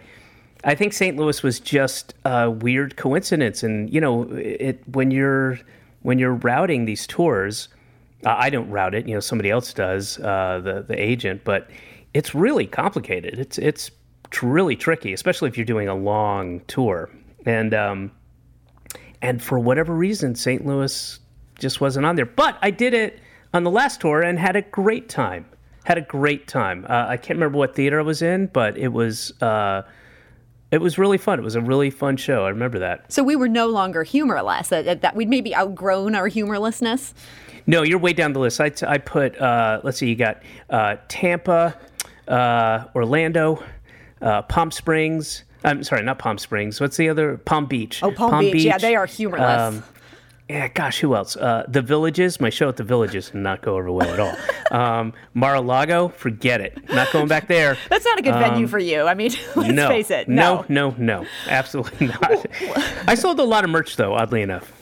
I 0.65 0.75
think 0.75 0.93
St. 0.93 1.17
Louis 1.17 1.43
was 1.43 1.59
just 1.61 2.15
a 2.25 2.51
weird 2.51 2.97
coincidence, 2.97 3.63
and 3.63 3.93
you 3.93 4.01
know, 4.01 4.25
it 4.33 4.83
when 4.89 5.11
you're 5.11 5.59
when 6.03 6.19
you're 6.19 6.35
routing 6.35 6.85
these 6.85 7.07
tours, 7.07 7.69
uh, 8.25 8.35
I 8.37 8.51
don't 8.51 8.71
route 8.71 8.95
it. 8.95 9.07
You 9.07 9.15
know, 9.15 9.21
somebody 9.21 9.51
else 9.51 9.73
does, 9.73 10.19
uh, 10.21 10.61
the 10.63 10.83
the 10.83 11.01
agent, 11.01 11.43
but 11.45 11.69
it's 12.15 12.35
really 12.35 12.67
complicated. 12.67 13.39
It's 13.39 13.59
it's 13.59 13.91
tr- 14.31 14.47
really 14.47 14.77
tricky, 14.77 15.13
especially 15.13 15.49
if 15.49 15.57
you're 15.57 15.65
doing 15.65 15.89
a 15.89 15.95
long 15.95 16.61
tour, 16.67 17.11
and 17.47 17.75
um, 17.75 18.13
and 19.23 19.41
for 19.43 19.59
whatever 19.59 19.95
reason, 19.95 20.35
St. 20.35 20.67
Louis 20.67 21.21
just 21.59 21.81
wasn't 21.81 22.05
on 22.05 22.17
there. 22.17 22.27
But 22.27 22.59
I 22.61 22.71
did 22.71 22.93
it 22.93 23.21
on 23.55 23.63
the 23.63 23.71
last 23.71 24.01
tour 24.01 24.21
and 24.21 24.39
had 24.39 24.57
a 24.57 24.63
great 24.63 25.09
time. 25.09 25.47
Had 25.85 25.97
a 25.97 26.03
great 26.03 26.49
time. 26.49 26.85
Uh, 26.89 27.07
I 27.09 27.17
can't 27.17 27.39
remember 27.39 27.59
what 27.59 27.75
theater 27.75 28.01
I 28.01 28.03
was 28.03 28.21
in, 28.21 28.49
but 28.49 28.77
it 28.77 28.89
was 28.89 29.33
uh, 29.41 29.83
it 30.71 30.81
was 30.81 30.99
really 30.99 31.19
fun. 31.19 31.39
It 31.39 31.43
was 31.43 31.55
a 31.55 31.61
really 31.61 31.91
fun 31.91 32.17
show. 32.17 32.45
I 32.45 32.49
remember 32.49 32.79
that. 32.81 33.13
So 33.13 33.23
we 33.23 33.37
were 33.37 33.49
no 33.49 33.67
longer 33.67 34.03
humorless. 34.05 34.69
That, 34.69 34.85
that, 34.85 35.03
that 35.03 35.17
we'd 35.17 35.29
maybe 35.29 35.55
outgrown 35.55 36.15
our 36.15 36.29
humorlessness. 36.29 37.15
No, 37.67 37.83
you're 37.83 37.99
way 37.99 38.13
down 38.13 38.33
the 38.33 38.41
list. 38.41 38.61
I, 38.61 38.71
t- 38.71 38.87
I 38.87 38.99
put 38.99 39.41
uh, 39.41 39.81
let's 39.85 39.99
see, 39.99 40.09
you 40.09 40.17
got 40.17 40.43
uh, 40.71 40.97
Tampa, 41.09 41.79
uh, 42.27 42.85
Orlando, 42.95 43.63
uh, 44.21 44.43
Palm 44.43 44.71
Springs. 44.71 45.45
I'm 45.65 45.85
sorry, 45.85 46.03
not 46.03 46.19
Palm 46.19 46.39
Springs. 46.39 46.81
What's 46.81 46.97
the 46.97 47.09
other? 47.09 47.39
Palm 47.39 47.67
Beach. 47.67 48.03
Oh, 48.03 48.11
Palm, 48.11 48.41
Beach. 48.41 48.65
Yeah, 48.65 48.79
they 48.79 48.95
are 48.97 49.07
humorless. 49.07 49.61
Um, 49.61 49.85
yeah, 50.49 50.69
gosh, 50.69 50.99
who 50.99 51.15
else? 51.15 51.37
Uh, 51.37 51.65
the 51.69 51.81
Villages. 51.81 52.41
My 52.41 52.51
show 52.51 52.69
at 52.69 52.77
the 52.77 52.85
Villages 52.85 53.31
did 53.31 53.37
not 53.37 53.63
go 53.63 53.77
over 53.77 53.91
well 53.91 54.09
at 54.09 54.21
all. 54.21 54.37
Um, 54.73 55.13
Mar-a-Lago, 55.35 56.09
forget 56.09 56.63
it. 56.63 56.89
Not 56.89 57.13
going 57.13 57.29
back 57.29 57.47
there. 57.47 57.77
That's 57.91 58.07
not 58.07 58.19
a 58.19 58.23
good 58.23 58.33
venue 58.33 58.67
for 58.67 58.79
you. 58.79 59.03
I 59.03 59.13
mean, 59.13 59.33
let's 59.55 59.69
um, 59.69 59.75
no, 59.75 59.89
face 59.89 60.11
it. 60.11 60.31
No, 60.31 60.65
no, 60.71 60.95
no, 60.97 61.27
absolutely 61.47 62.07
not. 62.07 62.47
I 63.07 63.15
sold 63.15 63.39
a 63.39 63.45
lot 63.45 63.65
of 63.65 63.71
merch 63.71 63.97
though, 63.97 64.15
oddly 64.15 64.41
enough. 64.41 64.73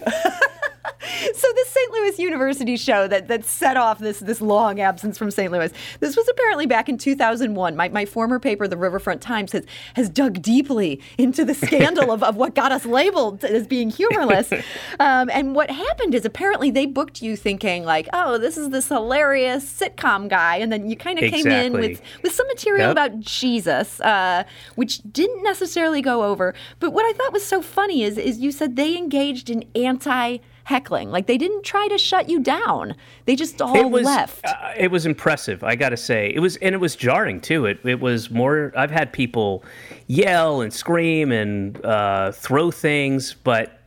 So 1.34 1.48
this 1.54 1.68
St. 1.68 1.92
Louis 1.92 2.18
University 2.18 2.76
show 2.76 3.06
that, 3.08 3.28
that 3.28 3.44
set 3.44 3.76
off 3.76 3.98
this 3.98 4.20
this 4.20 4.40
long 4.40 4.80
absence 4.80 5.18
from 5.18 5.30
St. 5.30 5.52
Louis. 5.52 5.72
This 6.00 6.16
was 6.16 6.28
apparently 6.28 6.66
back 6.66 6.88
in 6.88 6.98
2001. 6.98 7.76
My, 7.76 7.88
my 7.88 8.04
former 8.04 8.38
paper, 8.38 8.66
the 8.66 8.76
Riverfront 8.76 9.20
Times, 9.20 9.52
has, 9.52 9.64
has 9.94 10.08
dug 10.08 10.42
deeply 10.42 11.00
into 11.18 11.44
the 11.44 11.54
scandal 11.54 12.10
of, 12.10 12.22
of 12.22 12.36
what 12.36 12.54
got 12.54 12.72
us 12.72 12.86
labeled 12.86 13.44
as 13.44 13.66
being 13.66 13.90
humorless. 13.90 14.52
Um, 14.98 15.30
and 15.32 15.54
what 15.54 15.70
happened 15.70 16.14
is 16.14 16.24
apparently 16.24 16.70
they 16.70 16.84
booked 16.84 17.22
you 17.22 17.36
thinking 17.36 17.84
like, 17.84 18.08
oh, 18.12 18.38
this 18.38 18.56
is 18.58 18.70
this 18.70 18.88
hilarious 18.88 19.64
sitcom 19.64 20.28
guy, 20.28 20.56
and 20.56 20.70
then 20.70 20.88
you 20.90 20.96
kind 20.96 21.18
of 21.18 21.30
came 21.30 21.46
in 21.46 21.72
with 21.72 22.00
with 22.22 22.32
some 22.32 22.46
material 22.48 22.88
Yep. 22.88 22.92
about 22.92 23.20
Jesus, 23.20 24.00
uh, 24.00 24.44
which 24.74 25.00
didn't 25.10 25.42
necessarily 25.42 26.02
go 26.02 26.24
over. 26.24 26.54
But 26.80 26.92
what 26.92 27.04
I 27.04 27.12
thought 27.16 27.32
was 27.32 27.44
so 27.46 27.62
funny 27.62 28.02
is 28.02 28.18
is 28.18 28.38
you 28.38 28.52
said 28.52 28.76
they 28.76 28.96
engaged 28.96 29.48
in 29.50 29.64
anti 29.74 30.38
heckling. 30.64 31.10
Like 31.10 31.26
they 31.26 31.38
didn't 31.38 31.64
try 31.64 31.88
to 31.88 31.98
shut 31.98 32.28
you 32.28 32.40
down. 32.40 32.94
They 33.24 33.36
just 33.36 33.60
all 33.60 33.76
it 33.76 33.90
was 33.90 34.04
left. 34.04 34.44
Uh, 34.44 34.72
it 34.76 34.90
was 34.90 35.06
impressive. 35.06 35.64
I 35.64 35.76
got 35.76 35.90
to 35.90 35.96
say, 35.96 36.32
it 36.34 36.40
was 36.40 36.56
and 36.56 36.74
it 36.74 36.78
was 36.78 36.96
jarring 36.96 37.40
too. 37.40 37.66
It 37.66 37.80
it 37.84 38.00
was 38.00 38.30
more. 38.30 38.72
I've 38.76 38.90
had 38.90 39.12
people 39.12 39.64
yell 40.06 40.60
and 40.60 40.72
scream 40.72 41.32
and 41.32 41.84
uh, 41.84 42.32
throw 42.32 42.70
things, 42.70 43.34
but 43.34 43.80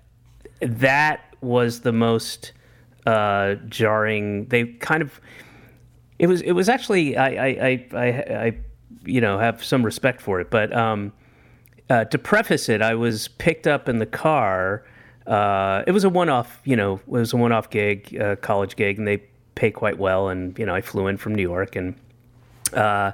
that 0.62 1.36
was 1.42 1.82
the 1.82 1.92
most 1.92 2.54
uh, 3.06 3.56
jarring. 3.68 4.46
They 4.48 4.66
kind 4.66 5.02
of. 5.02 5.20
It 6.20 6.28
was. 6.28 6.42
It 6.42 6.54
was 6.54 6.70
actually. 6.70 7.18
I. 7.18 7.28
I. 7.28 7.48
I. 7.48 7.88
I, 7.94 8.08
I 8.46 8.58
you 9.06 9.20
know, 9.20 9.38
have 9.38 9.64
some 9.64 9.84
respect 9.84 10.22
for 10.22 10.40
it, 10.40 10.50
but. 10.50 10.76
Um, 10.76 11.14
uh, 11.90 12.06
to 12.06 12.18
preface 12.18 12.70
it, 12.70 12.82
I 12.82 12.96
was 12.96 13.28
picked 13.28 13.68
up 13.68 13.90
in 13.90 14.00
the 14.00 14.06
car. 14.06 14.86
Uh, 15.26 15.84
it 15.88 15.92
was 15.92 16.04
a 16.04 16.10
one-off, 16.10 16.62
you 16.66 16.76
know, 16.76 16.96
it 16.96 17.08
was 17.08 17.34
a 17.34 17.38
one-off 17.38 17.70
gig, 17.70 18.18
uh, 18.20 18.36
college 18.38 18.76
gig, 18.76 18.98
and 18.98 19.08
they 19.08 19.24
pay 19.56 19.72
quite 19.72 19.98
well. 19.98 20.30
And 20.30 20.58
you 20.60 20.66
know, 20.66 20.76
I 20.76 20.82
flew 20.82 21.08
in 21.08 21.18
from 21.18 21.36
New 21.36 21.42
York, 21.44 21.76
and 21.76 21.96
uh, 22.74 23.12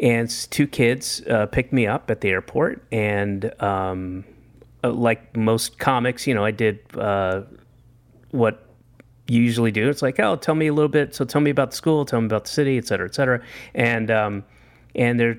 and 0.00 0.30
two 0.50 0.66
kids 0.66 1.22
uh, 1.26 1.46
picked 1.46 1.72
me 1.72 1.86
up 1.86 2.10
at 2.10 2.20
the 2.20 2.30
airport, 2.30 2.84
and 2.92 3.52
um, 3.62 4.24
uh, 4.84 4.90
like 4.90 5.36
most 5.36 5.78
comics, 5.78 6.26
you 6.26 6.34
know, 6.34 6.44
I 6.44 6.52
did 6.52 6.78
uh, 6.96 7.42
what 8.30 8.64
you 9.26 9.42
usually 9.42 9.72
do. 9.72 9.88
It's 9.90 10.00
like, 10.00 10.18
oh, 10.20 10.36
tell 10.36 10.54
me 10.54 10.68
a 10.68 10.72
little 10.72 10.88
bit. 10.88 11.14
So 11.14 11.24
tell 11.24 11.40
me 11.40 11.50
about 11.50 11.72
the 11.72 11.76
school, 11.76 12.04
tell 12.04 12.20
me 12.20 12.26
about 12.26 12.44
the 12.44 12.50
city, 12.50 12.78
et 12.78 12.86
cetera, 12.86 13.06
et 13.06 13.14
cetera. 13.14 13.42
And 13.74 14.10
um, 14.10 14.44
and 14.94 15.20
they're 15.20 15.38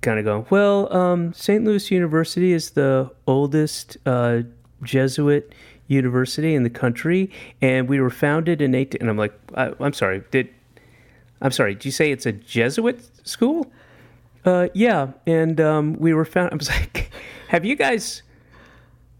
kind 0.00 0.18
of 0.18 0.24
going, 0.24 0.46
well, 0.50 0.92
um, 0.92 1.32
St. 1.32 1.62
Louis 1.64 1.90
University 1.90 2.52
is 2.52 2.70
the 2.70 3.10
oldest 3.26 3.96
uh, 4.04 4.42
Jesuit 4.82 5.52
university 5.88 6.54
in 6.54 6.62
the 6.62 6.70
country, 6.70 7.30
and 7.60 7.88
we 7.88 8.00
were 8.00 8.10
founded 8.10 8.60
in 8.60 8.74
18. 8.74 9.00
And 9.00 9.10
I'm 9.10 9.16
like, 9.16 9.34
I, 9.54 9.72
I'm 9.80 9.92
sorry, 9.92 10.22
did 10.30 10.48
I'm 11.42 11.50
sorry, 11.50 11.74
did 11.74 11.84
you 11.84 11.90
say 11.90 12.12
it's 12.12 12.24
a 12.24 12.32
Jesuit 12.32 13.00
school? 13.26 13.70
Uh, 14.44 14.68
yeah, 14.74 15.08
and 15.26 15.60
um, 15.60 15.94
we 15.98 16.14
were 16.14 16.24
found. 16.24 16.52
I 16.52 16.56
was 16.56 16.70
like, 16.70 17.10
have 17.48 17.64
you 17.64 17.76
guys? 17.76 18.22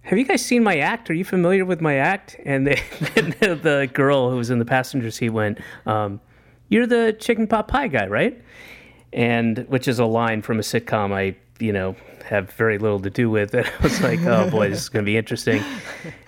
Have 0.03 0.19
you 0.19 0.25
guys 0.25 0.45
seen 0.45 0.65
my 0.65 0.79
act? 0.79 1.11
Are 1.11 1.15
you 1.15 1.25
familiar 1.25 1.65
with 1.65 1.81
my 1.81 1.95
act? 1.95 2.37
And 2.45 2.67
the, 2.67 2.75
the, 3.41 3.55
the 3.55 3.91
girl 3.93 4.31
who 4.31 4.37
was 4.37 4.51
in 4.51 4.59
the 4.59 4.65
passenger 4.65 5.11
seat 5.13 5.31
went, 5.31 5.59
um, 5.87 6.21
"You're 6.69 6.87
the 6.87 7.17
chicken 7.19 7.47
pot 7.47 7.69
pie 7.69 7.89
guy, 7.89 8.07
right?" 8.07 8.41
And 9.13 9.59
which 9.69 9.87
is 9.87 9.99
a 9.99 10.07
line 10.07 10.43
from 10.43 10.59
a 10.59 10.63
sitcom 10.63 11.13
I, 11.13 11.37
you 11.61 11.73
know, 11.73 11.95
have 12.23 12.51
very 12.53 12.79
little 12.79 13.01
to 13.01 13.11
do 13.11 13.31
with. 13.31 13.55
And 13.55 13.67
I 13.81 13.83
was 13.83 14.01
like, 14.01 14.21
"Oh 14.21 14.51
boy, 14.51 14.69
this 14.71 14.81
is 14.81 14.89
going 14.89 15.05
to 15.05 15.07
be 15.07 15.17
interesting." 15.17 15.63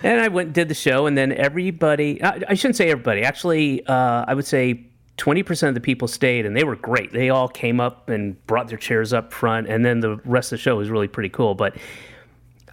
And 0.02 0.20
I 0.20 0.28
went 0.28 0.46
and 0.48 0.54
did 0.54 0.68
the 0.68 0.74
show, 0.74 1.06
and 1.06 1.16
then 1.16 1.32
everybody. 1.32 2.22
I, 2.22 2.42
I 2.48 2.54
shouldn't 2.54 2.76
say 2.76 2.90
everybody. 2.90 3.22
Actually, 3.22 3.86
uh, 3.86 4.24
I 4.26 4.34
would 4.34 4.46
say 4.46 4.86
20% 5.18 5.68
of 5.68 5.74
the 5.74 5.80
people 5.80 6.08
stayed 6.08 6.44
and 6.44 6.56
they 6.56 6.64
were 6.64 6.76
great. 6.76 7.12
They 7.12 7.30
all 7.30 7.48
came 7.48 7.80
up 7.80 8.08
and 8.08 8.44
brought 8.46 8.68
their 8.68 8.78
chairs 8.78 9.12
up 9.12 9.32
front 9.32 9.68
and 9.68 9.84
then 9.84 10.00
the 10.00 10.16
rest 10.24 10.52
of 10.52 10.58
the 10.58 10.62
show 10.62 10.76
was 10.76 10.90
really 10.90 11.08
pretty 11.08 11.28
cool, 11.28 11.54
but 11.54 11.76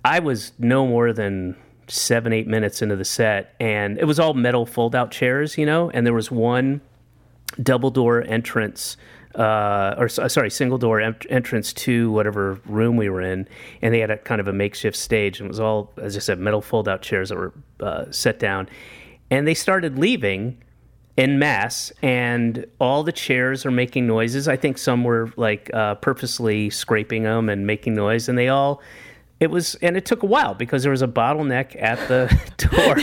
I 0.04 0.20
was 0.20 0.52
no 0.58 0.88
more 0.88 1.14
than 1.14 1.56
7 1.88 2.34
8 2.34 2.48
minutes 2.48 2.82
into 2.82 2.96
the 2.96 3.06
set 3.06 3.54
and 3.60 4.00
it 4.00 4.06
was 4.06 4.20
all 4.20 4.34
metal 4.34 4.66
fold 4.66 4.96
out 4.96 5.12
chairs, 5.12 5.58
you 5.58 5.66
know, 5.66 5.92
and 5.92 6.06
there 6.06 6.14
was 6.14 6.32
one 6.32 6.82
double 7.62 7.92
door 7.92 8.24
entrance 8.24 8.98
uh, 9.36 9.96
or 9.98 10.10
sorry, 10.10 10.50
single 10.50 10.78
door 10.78 11.02
en- 11.02 11.16
entrance 11.30 11.74
to 11.74 12.12
whatever 12.12 12.60
room 12.66 12.98
we 12.98 13.10
were 13.10 13.22
in, 13.22 13.48
and 13.82 13.94
they 13.94 14.00
had 14.00 14.12
a 14.12 14.18
kind 14.18 14.42
of 14.42 14.48
a 14.48 14.54
makeshift 14.54 14.98
stage, 14.98 15.40
and 15.40 15.48
it 15.48 15.50
was 15.50 15.60
all, 15.60 15.92
as 15.98 16.16
I 16.16 16.20
said, 16.20 16.40
metal 16.40 16.62
fold-out 16.62 17.02
chairs 17.02 17.30
that 17.30 17.38
were 17.38 17.54
uh, 17.80 18.06
set 18.12 18.40
down, 18.40 18.70
and 19.30 19.48
they 19.48 19.54
started 19.54 19.98
leaving 19.98 20.62
in 21.18 21.40
mass, 21.40 21.92
and 22.02 22.66
all 22.80 23.04
the 23.04 23.12
chairs 23.12 23.66
are 23.66 23.72
making 23.72 24.08
noises. 24.08 24.48
I 24.48 24.56
think 24.56 24.78
some 24.78 25.04
were 25.04 25.32
like 25.36 25.70
uh, 25.74 25.96
purposely 25.96 26.70
scraping 26.70 27.24
them 27.24 27.50
and 27.50 27.68
making 27.68 27.96
noise, 27.96 28.30
and 28.30 28.38
they 28.38 28.48
all. 28.48 28.82
It 29.42 29.50
was, 29.50 29.74
and 29.82 29.98
it 29.98 30.06
took 30.06 30.22
a 30.22 30.28
while 30.28 30.54
because 30.54 30.84
there 30.84 30.92
was 30.92 31.02
a 31.02 31.08
bottleneck 31.08 31.76
at 31.82 31.98
the 32.08 32.28
door, 32.58 32.96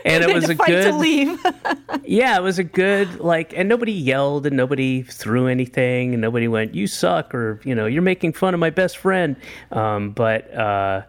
and 0.06 0.24
it 0.24 0.34
was 0.34 0.48
a 0.48 0.54
good 0.54 0.84
to 0.84 0.96
leave. 0.96 1.38
yeah, 2.02 2.34
it 2.38 2.42
was 2.42 2.58
a 2.58 2.64
good 2.64 3.20
like, 3.20 3.52
and 3.54 3.68
nobody 3.68 3.92
yelled 3.92 4.46
and 4.46 4.56
nobody 4.56 5.02
threw 5.02 5.48
anything, 5.48 6.14
and 6.14 6.22
nobody 6.22 6.48
went, 6.48 6.74
"You 6.74 6.86
suck," 6.86 7.34
or 7.34 7.60
you 7.62 7.74
know, 7.74 7.84
"You're 7.84 8.00
making 8.00 8.32
fun 8.32 8.54
of 8.54 8.58
my 8.58 8.70
best 8.70 8.96
friend." 8.96 9.36
Um, 9.70 10.12
but 10.12 10.50
uh, 10.54 11.02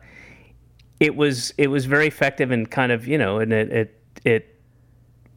it 1.00 1.16
was 1.16 1.54
it 1.58 1.68
was 1.68 1.86
very 1.86 2.08
effective 2.08 2.52
and 2.52 2.70
kind 2.70 2.92
of 2.92 3.08
you 3.08 3.18
know, 3.18 3.40
and 3.40 3.54
it 3.54 3.72
it, 3.72 4.02
it 4.26 4.56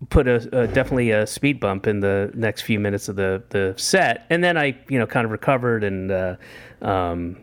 put 0.09 0.27
a, 0.27 0.63
a 0.63 0.67
definitely 0.67 1.13
a 1.13 1.25
speed 1.25 1.61
bump 1.61 1.87
in 1.87 2.01
the 2.01 2.33
next 2.35 2.63
few 2.63 2.81
minutes 2.81 3.09
of 3.09 3.15
the 3.15 3.45
the 3.51 3.75
set, 3.77 4.27
and 4.29 4.43
then 4.43 4.59
I 4.59 4.77
you 4.89 4.99
know 4.99 5.07
kind 5.07 5.25
of 5.25 5.31
recovered 5.31 5.85
and 5.85 6.11
uh, 6.11 6.37
um, 6.83 7.37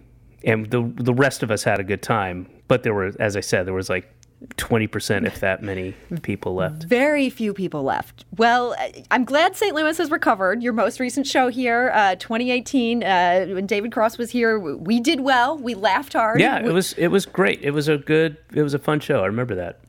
and 0.43 0.69
the 0.69 0.91
the 0.95 1.13
rest 1.13 1.43
of 1.43 1.51
us 1.51 1.63
had 1.63 1.79
a 1.79 1.83
good 1.83 2.01
time. 2.01 2.47
But 2.67 2.83
there 2.83 2.93
were, 2.93 3.13
as 3.19 3.37
I 3.37 3.39
said, 3.39 3.65
there 3.65 3.73
was 3.73 3.89
like 3.89 4.09
20%, 4.57 5.25
if 5.25 5.39
that 5.39 5.63
many 5.63 5.93
people 6.21 6.53
left. 6.53 6.83
Very 6.83 7.29
few 7.29 7.53
people 7.53 7.83
left. 7.83 8.23
Well, 8.37 8.75
I'm 9.09 9.25
glad 9.25 9.55
St. 9.55 9.73
Louis 9.73 9.97
has 9.97 10.11
recovered. 10.11 10.61
Your 10.61 10.73
most 10.73 10.99
recent 10.99 11.25
show 11.25 11.47
here, 11.47 11.91
uh, 11.93 12.15
2018, 12.15 13.03
uh, 13.03 13.45
when 13.47 13.65
David 13.65 13.91
Cross 13.91 14.17
was 14.19 14.29
here, 14.29 14.59
we 14.59 14.99
did 14.99 15.21
well. 15.21 15.57
We 15.57 15.73
laughed 15.73 16.13
hard. 16.13 16.39
Yeah, 16.39 16.61
we- 16.61 16.69
it 16.69 16.71
was 16.73 16.93
it 16.93 17.07
was 17.07 17.25
great. 17.25 17.61
It 17.63 17.71
was 17.71 17.87
a 17.87 17.97
good 17.97 18.37
it 18.53 18.61
was 18.61 18.73
a 18.75 18.79
fun 18.79 18.99
show. 18.99 19.23
I 19.23 19.25
remember 19.25 19.55
that. 19.55 19.79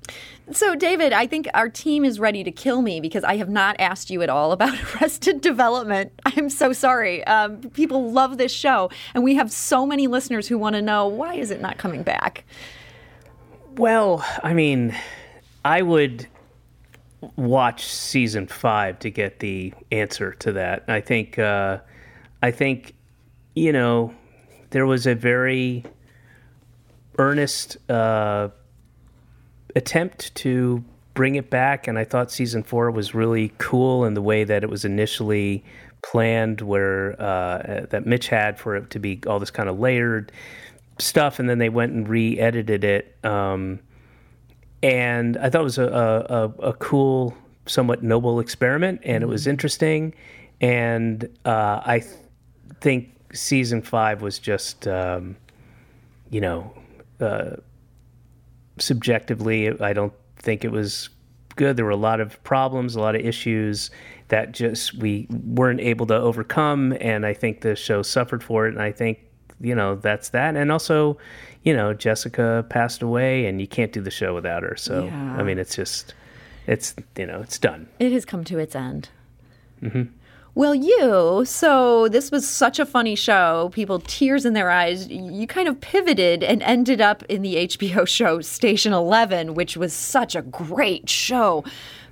So, 0.51 0.75
David, 0.75 1.13
I 1.13 1.27
think 1.27 1.47
our 1.53 1.69
team 1.69 2.07
is 2.07 2.19
ready 2.19 2.43
to 2.43 2.51
kill 2.51 2.81
me 2.81 3.01
because 3.01 3.23
I 3.23 3.37
have 3.37 3.51
not 3.51 3.77
asked 3.79 4.09
you 4.09 4.23
at 4.23 4.31
all 4.31 4.53
about 4.53 4.73
Arrested 4.95 5.43
Development. 5.43 6.11
I'm 6.25 6.49
so 6.49 6.73
sorry. 6.73 7.23
Um, 7.27 7.59
people 7.75 8.11
love 8.11 8.39
this 8.39 8.51
show, 8.51 8.89
and 9.13 9.23
we 9.23 9.35
have 9.35 9.53
so 9.53 9.85
many 9.85 10.07
listeners 10.07 10.49
who 10.49 10.57
want 10.57 10.75
to 10.75 10.81
know 10.81 11.07
why 11.07 11.35
is 11.35 11.51
it 11.51 11.61
not 11.61 11.77
coming 11.77 12.03
back. 12.03 12.45
Well, 13.79 14.25
I 14.43 14.55
mean, 14.55 14.93
I 15.65 15.83
would 15.83 16.27
watch 17.37 17.87
season 17.87 18.49
five 18.49 18.99
to 18.99 19.11
get 19.11 19.39
the 19.39 19.73
answer 19.93 20.33
to 20.41 20.53
that. 20.55 20.83
I 20.89 21.01
think, 21.01 21.39
uh, 21.39 21.79
I 22.43 22.51
think, 22.51 22.97
you 23.55 23.73
know, 23.73 24.13
there 24.71 24.85
was 24.85 25.07
a 25.07 25.15
very 25.15 25.85
earnest 27.19 27.77
uh, 27.89 28.49
attempt 29.77 30.35
to 30.37 30.83
bring 31.15 31.37
it 31.37 31.49
back, 31.49 31.87
and 31.87 32.01
I 32.01 32.05
thought 32.05 32.33
season 32.33 32.65
four 32.65 32.91
was 32.91 33.15
really 33.15 33.53
cool 33.59 34.05
in 34.05 34.15
the 34.15 34.23
way 34.23 34.43
that 34.43 34.65
it 34.65 34.71
was 34.71 34.85
initially 34.85 35.65
planned, 36.03 36.63
where 36.63 37.15
uh, 37.23 37.87
that 37.91 38.07
Mitch 38.07 38.27
had 38.27 38.59
for 38.59 38.75
it 38.75 38.91
to 38.91 38.99
be 38.99 39.21
all 39.29 39.39
this 39.39 39.53
kind 39.53 39.69
of 39.69 39.79
layered 39.79 40.33
stuff, 40.99 41.39
and 41.39 41.49
then 41.49 41.59
they 41.59 41.69
went 41.69 41.93
and 41.93 42.09
re-edited 42.09 42.85
it. 42.85 43.17
Um, 43.25 43.81
and 44.83 45.37
I 45.37 45.51
thought 45.51 45.61
it 45.61 45.65
was 45.65 45.79
a, 45.79 45.87
a, 45.87 46.69
a, 46.69 46.73
cool, 46.75 47.37
somewhat 47.67 48.03
noble 48.03 48.41
experiment, 48.41 49.01
and 49.05 49.23
it 49.23 49.27
was 49.27 49.47
interesting. 49.47 50.15
And 50.61 51.29
uh, 51.45 51.81
I 51.85 52.01
th- 52.01 52.15
think 52.81 53.15
season 53.33 53.83
five 53.83 54.23
was 54.23 54.39
just, 54.39 54.87
um, 54.87 55.37
you 56.31 56.41
know, 56.41 56.73
uh, 57.21 57.57
subjectively, 58.79 59.69
I 59.81 59.93
don't 59.93 60.13
think 60.37 60.65
it 60.65 60.71
was 60.71 61.09
good. 61.57 61.77
There 61.77 61.85
were 61.85 61.91
a 61.91 61.97
lot 61.97 62.21
of 62.21 62.43
problems, 62.45 62.95
a 62.95 63.01
lot 63.01 63.17
of 63.17 63.23
issues 63.23 63.91
that 64.29 64.53
just 64.53 64.95
we 64.95 65.27
weren't 65.31 65.81
able 65.81 66.07
to 66.07 66.15
overcome, 66.15 66.97
and 67.01 67.27
I 67.27 67.35
think 67.35 67.63
the 67.63 67.75
show 67.75 68.03
suffered 68.03 68.43
for 68.43 68.67
it. 68.67 68.75
And 68.75 68.83
I 68.83 68.93
think 68.93 69.19
you 69.61 69.75
know 69.75 69.95
that's 69.97 70.29
that 70.31 70.57
and 70.57 70.71
also 70.73 71.17
you 71.65 71.75
know 71.75 71.93
jessica 71.95 72.65
passed 72.69 73.03
away 73.03 73.47
and 73.47 73.61
you 73.61 73.67
can't 73.67 73.93
do 73.93 74.01
the 74.01 74.11
show 74.11 74.35
without 74.35 74.63
her 74.63 74.77
so 74.77 75.05
Yeah. 75.05 75.37
i 75.37 75.43
mean 75.43 75.59
it's 75.59 75.75
just 75.77 76.15
it's 76.67 76.95
you 77.17 77.27
know 77.27 77.41
it's 77.41 77.59
done 77.59 77.89
It 77.99 78.13
has 78.13 78.25
come 78.25 78.45
to 78.45 78.59
its 78.59 78.75
end. 78.77 79.09
Mm-hmm. 79.83 80.03
Well, 80.55 80.75
you, 80.75 81.45
so 81.45 82.09
this 82.09 82.33
was 82.33 82.49
such 82.49 82.81
a 82.81 82.87
funny 82.87 83.15
show, 83.15 83.71
people 83.73 84.01
tears 84.01 84.45
in 84.45 84.55
their 84.55 84.71
eyes. 84.71 85.07
You 85.09 85.47
kind 85.47 85.69
of 85.69 85.81
pivoted 85.81 86.43
and 86.43 86.61
ended 86.65 87.01
up 87.01 87.23
in 87.29 87.43
the 87.43 87.55
HBO 87.69 88.09
show 88.09 88.41
Station 88.41 88.93
11, 88.93 89.55
which 89.55 89.77
was 89.77 89.93
such 89.93 90.35
a 90.35 90.43
great 90.43 91.09
show. 91.09 91.63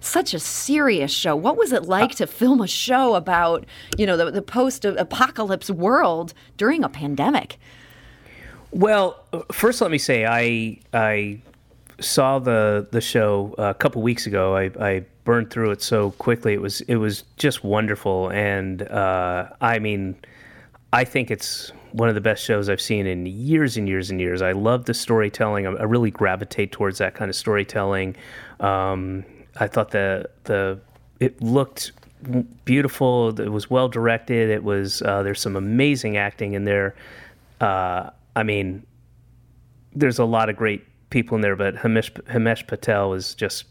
Such 0.01 0.35
a 0.35 0.39
serious 0.39 1.11
show. 1.11 1.35
What 1.35 1.57
was 1.57 1.73
it 1.73 1.85
like 1.85 2.15
to 2.17 2.27
film 2.27 2.61
a 2.61 2.67
show 2.67 3.15
about, 3.15 3.65
you 3.97 4.07
know, 4.07 4.17
the, 4.17 4.31
the 4.31 4.43
post 4.43 4.85
apocalypse 4.85 5.71
world 5.71 6.35
during 6.57 6.85
a 6.85 6.89
pandemic? 6.89 7.59
well 8.73 9.25
first 9.53 9.81
let 9.81 9.93
me 9.93 9.97
say 9.97 10.27
i 10.27 10.77
i 10.93 11.41
saw 12.01 12.39
the 12.41 12.87
the 12.91 13.01
show 13.01 13.55
a 13.59 13.73
couple 13.73 14.03
weeks 14.03 14.27
ago 14.27 14.57
i 14.57 14.65
i 14.81 15.05
burned 15.25 15.51
through 15.51 15.71
it 15.71 15.81
so 15.81 16.11
quickly 16.13 16.53
it 16.53 16.61
was 16.61 16.81
it 16.83 16.97
was 16.97 17.23
just 17.37 17.63
wonderful 17.63 18.29
and 18.33 18.83
uh 18.83 19.49
i 19.61 19.79
mean 19.79 20.17
I 20.93 21.05
think 21.05 21.31
it's 21.31 21.73
one 21.93 22.09
of 22.09 22.15
the 22.15 22.21
best 22.21 22.43
shows 22.43 22.69
I've 22.69 22.81
seen 22.81 23.07
in 23.07 23.27
years 23.27 23.77
and 23.77 23.89
years 23.89 24.11
and 24.11 24.21
years. 24.21 24.41
I 24.41 24.53
love 24.53 24.85
the 24.85 24.95
storytelling. 24.95 25.67
I, 25.67 25.83
really 25.83 26.11
gravitate 26.11 26.73
towards 26.73 26.99
that 26.99 27.15
kind 27.15 27.29
of 27.29 27.37
storytelling. 27.37 28.17
Um, 28.61 29.25
I 29.59 29.67
thought 29.67 29.91
the 29.91 30.29
the 30.45 30.79
it 31.21 31.41
looked 31.43 31.93
beautiful. 32.65 33.39
It 33.41 33.49
was 33.51 33.71
well 33.71 33.89
directed. 33.89 34.51
It 34.51 34.63
was 34.65 35.03
uh, 35.03 35.23
there's 35.23 35.41
some 35.41 35.57
amazing 35.57 36.17
acting 36.17 36.55
in 36.55 36.65
there. 36.65 36.95
Uh, 37.61 38.11
I 38.35 38.43
mean, 38.43 38.85
there's 39.95 40.19
a 40.19 40.25
lot 40.25 40.49
of 40.51 40.57
great 40.57 40.85
people 41.11 41.37
in 41.37 41.41
there, 41.41 41.57
but 41.57 41.75
Himesh, 41.77 42.11
Himesh 42.25 42.67
Patel 42.67 43.15
is 43.15 43.35
just 43.35 43.65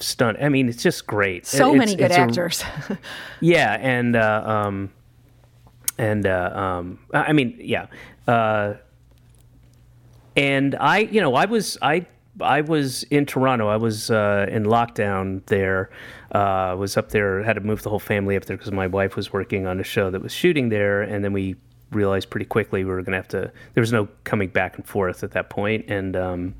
stunned. 0.00 0.36
I 0.40 0.48
mean, 0.50 0.68
it's 0.68 0.82
just 0.82 1.06
great. 1.06 1.46
So 1.46 1.68
It's- 1.74 1.78
many 1.78 1.94
good 1.96 2.06
it's 2.10 2.16
a- 2.16 2.20
actors. 2.20 2.64
yeah, 3.40 3.78
and 3.80 4.16
uh, 4.16 4.42
um, 4.44 4.90
and 5.98 6.26
uh, 6.26 6.50
um, 6.54 6.98
I 7.14 7.24
I 7.24 7.32
mean, 7.32 7.56
yeah, 7.58 7.86
uh, 8.26 8.74
and 10.36 10.74
I, 10.80 10.98
you 11.00 11.20
know, 11.20 11.34
I 11.34 11.44
was 11.44 11.78
I 11.82 12.06
I 12.42 12.60
was 12.60 13.02
in 13.04 13.26
Toronto. 13.26 13.68
I 13.68 13.76
was 13.76 14.10
uh, 14.10 14.46
in 14.48 14.64
lockdown 14.64 15.44
there. 15.46 15.90
Uh, 16.30 16.74
was 16.78 16.96
up 16.96 17.10
there. 17.10 17.42
Had 17.42 17.54
to 17.54 17.60
move 17.60 17.82
the 17.82 17.90
whole 17.90 17.98
family 17.98 18.36
up 18.36 18.44
there 18.44 18.56
because 18.56 18.72
my 18.72 18.86
wife 18.86 19.16
was 19.16 19.32
working 19.32 19.66
on 19.66 19.80
a 19.80 19.84
show 19.84 20.10
that 20.10 20.22
was 20.22 20.32
shooting 20.32 20.68
there, 20.68 21.02
and 21.02 21.24
then 21.24 21.32
we 21.32 21.56
realized 21.90 22.30
pretty 22.30 22.46
quickly 22.46 22.84
we 22.84 22.90
were 22.90 23.02
going 23.02 23.12
to 23.12 23.18
have 23.18 23.28
to. 23.28 23.52
There 23.74 23.80
was 23.80 23.92
no 23.92 24.08
coming 24.24 24.48
back 24.48 24.76
and 24.76 24.86
forth 24.86 25.22
at 25.24 25.32
that 25.32 25.50
point. 25.50 25.86
point, 25.86 25.90
and. 25.90 26.16
Um, 26.16 26.54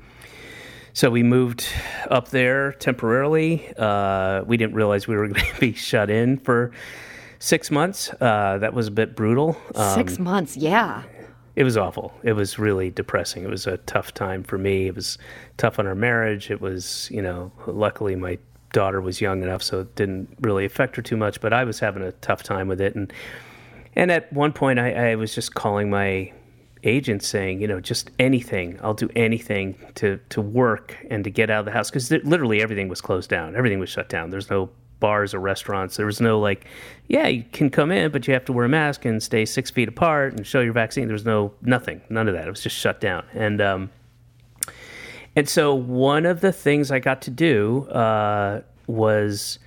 so 0.95 1.09
we 1.09 1.23
moved 1.23 1.67
up 2.11 2.29
there 2.29 2.73
temporarily. 2.73 3.73
Uh, 3.75 4.43
we 4.45 4.57
didn't 4.57 4.75
realize 4.75 5.07
we 5.07 5.15
were 5.15 5.27
going 5.29 5.43
to 5.43 5.59
be 5.59 5.73
shut 5.73 6.11
in 6.11 6.37
for 6.37 6.71
six 7.39 7.71
months. 7.71 8.11
Uh, 8.21 8.59
that 8.59 8.73
was 8.73 8.87
a 8.87 8.91
bit 8.91 9.15
brutal. 9.15 9.57
Um, 9.75 9.95
Six 9.95 10.19
months, 10.19 10.55
yeah. 10.55 11.03
It 11.55 11.63
was 11.63 11.77
awful. 11.77 12.13
It 12.23 12.33
was 12.33 12.57
really 12.57 12.89
depressing. 12.89 13.43
It 13.43 13.49
was 13.49 13.67
a 13.67 13.77
tough 13.77 14.13
time 14.13 14.43
for 14.43 14.57
me. 14.57 14.87
It 14.87 14.95
was 14.95 15.17
tough 15.57 15.77
on 15.77 15.85
our 15.85 15.95
marriage. 15.95 16.49
It 16.49 16.61
was, 16.61 17.09
you 17.11 17.21
know, 17.21 17.51
luckily 17.67 18.15
my 18.15 18.39
daughter 18.71 19.01
was 19.01 19.21
young 19.21 19.43
enough, 19.43 19.61
so 19.61 19.81
it 19.81 19.95
didn't 19.95 20.35
really 20.41 20.65
affect 20.65 20.95
her 20.95 21.01
too 21.01 21.17
much. 21.17 21.39
But 21.39 21.53
I 21.53 21.63
was 21.63 21.79
having 21.79 22.03
a 22.03 22.11
tough 22.13 22.43
time 22.43 22.67
with 22.67 22.81
it, 22.81 22.95
and 22.95 23.13
and 23.95 24.11
at 24.11 24.33
one 24.33 24.51
point 24.51 24.79
I, 24.79 25.11
I 25.11 25.15
was 25.15 25.35
just 25.35 25.53
calling 25.53 25.89
my 25.89 26.33
agent 26.83 27.23
saying, 27.23 27.61
you 27.61 27.67
know, 27.67 27.79
just 27.79 28.11
anything. 28.19 28.79
I'll 28.81 28.93
do 28.95 29.09
anything 29.15 29.77
to 29.95 30.19
to 30.29 30.41
work 30.41 30.97
and 31.09 31.23
to 31.23 31.29
get 31.29 31.49
out 31.49 31.59
of 31.59 31.65
the 31.65 31.71
house 31.71 31.89
because 31.89 32.11
literally 32.11 32.61
everything 32.61 32.89
was 32.89 32.99
closed 32.99 33.29
down. 33.29 33.55
Everything 33.55 33.79
was 33.79 33.89
shut 33.89 34.09
down. 34.09 34.31
There's 34.31 34.49
no 34.49 34.69
bars 35.03 35.33
or 35.33 35.39
restaurants. 35.39 35.97
There 35.97 36.05
was 36.05 36.21
no 36.21 36.39
like, 36.39 36.65
yeah, 37.07 37.27
you 37.27 37.43
can 37.51 37.69
come 37.69 37.91
in, 37.91 38.09
but 38.09 38.25
you 38.25 38.33
have 38.33 38.45
to 38.45 38.53
wear 38.53 38.65
a 38.65 38.69
mask 38.69 39.03
and 39.03 39.21
stay 39.21 39.43
six 39.43 39.69
feet 39.69 39.89
apart 39.89 40.33
and 40.33 40.47
show 40.47 40.61
your 40.61 40.71
vaccine. 40.71 41.07
There 41.07 41.13
was 41.13 41.25
no 41.25 41.51
nothing, 41.61 42.01
none 42.09 42.29
of 42.29 42.33
that. 42.35 42.47
It 42.47 42.49
was 42.49 42.61
just 42.61 42.77
shut 42.77 43.01
down. 43.01 43.25
And 43.33 43.59
um, 43.59 43.89
and 45.35 45.49
so 45.49 45.75
one 45.75 46.25
of 46.25 46.39
the 46.39 46.53
things 46.53 46.89
I 46.89 46.99
got 46.99 47.21
to 47.23 47.31
do 47.31 47.85
uh, 47.89 48.61
was 48.87 49.59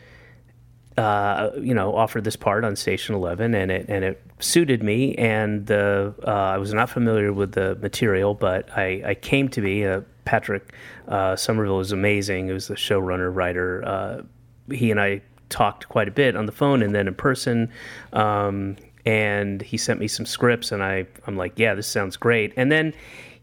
uh, 0.97 1.51
you 1.61 1.75
know, 1.75 1.95
offered 1.95 2.25
this 2.25 2.37
part 2.37 2.65
on 2.65 2.75
Station 2.75 3.15
Eleven, 3.15 3.55
and 3.55 3.71
it 3.71 3.85
and 3.89 4.03
it 4.03 4.23
suited 4.39 4.83
me. 4.83 5.15
And 5.17 5.67
the 5.67 6.15
uh, 6.27 6.31
I 6.31 6.57
was 6.57 6.73
not 6.73 6.89
familiar 6.89 7.33
with 7.33 7.53
the 7.53 7.75
material, 7.77 8.35
but 8.35 8.71
I, 8.77 9.03
I 9.05 9.15
came 9.15 9.49
to 9.51 9.61
be. 9.61 9.85
Uh, 9.85 10.01
Patrick 10.25 10.73
uh, 11.07 11.37
Somerville 11.37 11.77
was 11.77 11.93
amazing. 11.93 12.47
He 12.47 12.53
was 12.53 12.67
the 12.67 12.75
showrunner, 12.75 13.33
writer. 13.33 14.25
Uh, 14.71 14.75
he 14.75 14.91
and 14.91 15.01
I 15.01 15.23
talked 15.49 15.89
quite 15.89 16.09
a 16.09 16.11
bit 16.11 16.37
on 16.37 16.47
the 16.47 16.53
phone 16.53 16.83
and 16.83 16.95
then 16.95 17.09
in 17.09 17.15
person. 17.15 17.71
Um, 18.13 18.77
and 19.05 19.63
he 19.63 19.77
sent 19.77 20.01
me 20.01 20.09
some 20.09 20.27
scripts, 20.27 20.73
and 20.73 20.83
I 20.83 21.07
I'm 21.27 21.37
like, 21.37 21.53
yeah, 21.59 21.75
this 21.75 21.87
sounds 21.87 22.17
great. 22.17 22.53
And 22.57 22.73
then, 22.73 22.93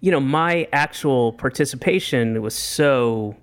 you 0.01 0.11
know, 0.11 0.19
my 0.19 0.67
actual 0.73 1.31
participation 1.31 2.41
was 2.41 2.53
so, 2.53 3.37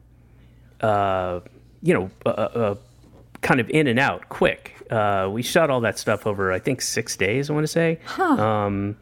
uh, 0.83 1.40
you 1.83 1.95
know, 1.95 2.11
uh, 2.27 2.29
uh, 2.29 2.75
kind 3.40 3.59
of 3.59 3.71
in 3.71 3.87
and 3.87 3.99
out 3.99 4.29
quick. 4.29 4.77
Uh, 4.90 5.31
we 5.33 5.40
shot 5.40 5.71
all 5.71 5.81
that 5.81 5.99
stuff 5.99 6.27
over, 6.27 6.53
I 6.53 6.59
think, 6.59 6.83
six 6.83 7.16
days. 7.16 7.49
I 7.49 7.55
want 7.55 7.64
to 7.64 7.73
say, 7.73 7.99
um, 8.19 8.97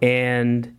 and 0.00 0.74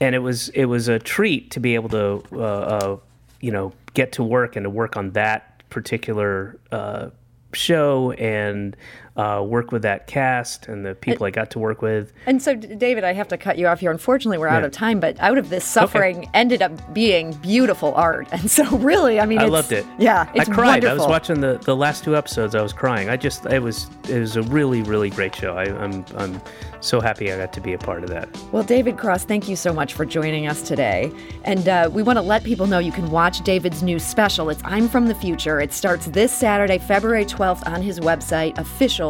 and 0.00 0.14
it 0.14 0.20
was 0.20 0.48
it 0.50 0.64
was 0.64 0.88
a 0.88 0.98
treat 0.98 1.52
to 1.52 1.60
be 1.60 1.76
able 1.76 1.90
to, 1.90 2.22
uh, 2.32 2.42
uh, 2.42 2.96
you 3.40 3.52
know, 3.52 3.72
get 3.94 4.10
to 4.12 4.24
work 4.24 4.56
and 4.56 4.64
to 4.64 4.70
work 4.70 4.96
on 4.96 5.12
that 5.12 5.49
particular 5.70 6.58
uh, 6.72 7.10
show 7.52 8.12
and 8.12 8.76
uh, 9.20 9.42
work 9.42 9.70
with 9.70 9.82
that 9.82 10.06
cast 10.06 10.66
and 10.66 10.84
the 10.84 10.94
people 10.94 11.26
I 11.26 11.30
got 11.30 11.50
to 11.50 11.58
work 11.58 11.82
with. 11.82 12.12
And 12.24 12.40
so, 12.40 12.54
David, 12.54 13.04
I 13.04 13.12
have 13.12 13.28
to 13.28 13.36
cut 13.36 13.58
you 13.58 13.66
off 13.66 13.80
here. 13.80 13.90
Unfortunately, 13.90 14.38
we're 14.38 14.48
out 14.48 14.64
of 14.64 14.72
time, 14.72 14.98
but 14.98 15.20
out 15.20 15.36
of 15.36 15.50
this 15.50 15.62
suffering 15.62 16.20
okay. 16.20 16.30
ended 16.32 16.62
up 16.62 16.94
being 16.94 17.32
beautiful 17.34 17.94
art. 17.94 18.28
And 18.40 18.50
so, 18.50 18.64
really, 18.78 19.20
I 19.20 19.26
mean, 19.26 19.38
I 19.38 19.44
loved 19.44 19.72
it. 19.72 19.84
Yeah, 19.98 20.30
I 20.34 20.46
cried. 20.46 20.82
Wonderful. 20.82 20.88
I 20.88 20.94
was 20.94 21.06
watching 21.06 21.40
the, 21.42 21.58
the 21.62 21.76
last 21.76 22.04
two 22.04 22.16
episodes. 22.16 22.54
I 22.54 22.62
was 22.62 22.72
crying. 22.72 23.10
I 23.10 23.18
just 23.18 23.44
it 23.44 23.58
was 23.58 23.90
it 24.08 24.18
was 24.18 24.36
a 24.36 24.42
really 24.44 24.80
really 24.80 25.10
great 25.10 25.34
show. 25.34 25.58
I, 25.58 25.64
I'm 25.64 26.06
I'm 26.16 26.40
so 26.80 27.00
happy 27.00 27.30
I 27.30 27.36
got 27.36 27.52
to 27.52 27.60
be 27.60 27.74
a 27.74 27.78
part 27.78 28.02
of 28.02 28.10
that. 28.10 28.28
Well, 28.52 28.62
David 28.62 28.98
Cross, 28.98 29.24
thank 29.24 29.48
you 29.48 29.56
so 29.56 29.72
much 29.72 29.94
for 29.94 30.04
joining 30.04 30.46
us 30.46 30.62
today. 30.62 31.12
And 31.44 31.68
uh, 31.68 31.90
we 31.92 32.02
want 32.02 32.16
to 32.16 32.22
let 32.22 32.42
people 32.44 32.66
know 32.66 32.78
you 32.78 32.92
can 32.92 33.10
watch 33.10 33.42
David's 33.42 33.82
new 33.82 33.98
special. 33.98 34.48
It's 34.50 34.62
I'm 34.64 34.88
from 34.88 35.06
the 35.06 35.14
Future. 35.14 35.60
It 35.60 35.72
starts 35.72 36.06
this 36.06 36.32
Saturday, 36.32 36.78
February 36.78 37.24
12th, 37.24 37.66
on 37.66 37.82
his 37.82 38.00
website, 38.00 38.56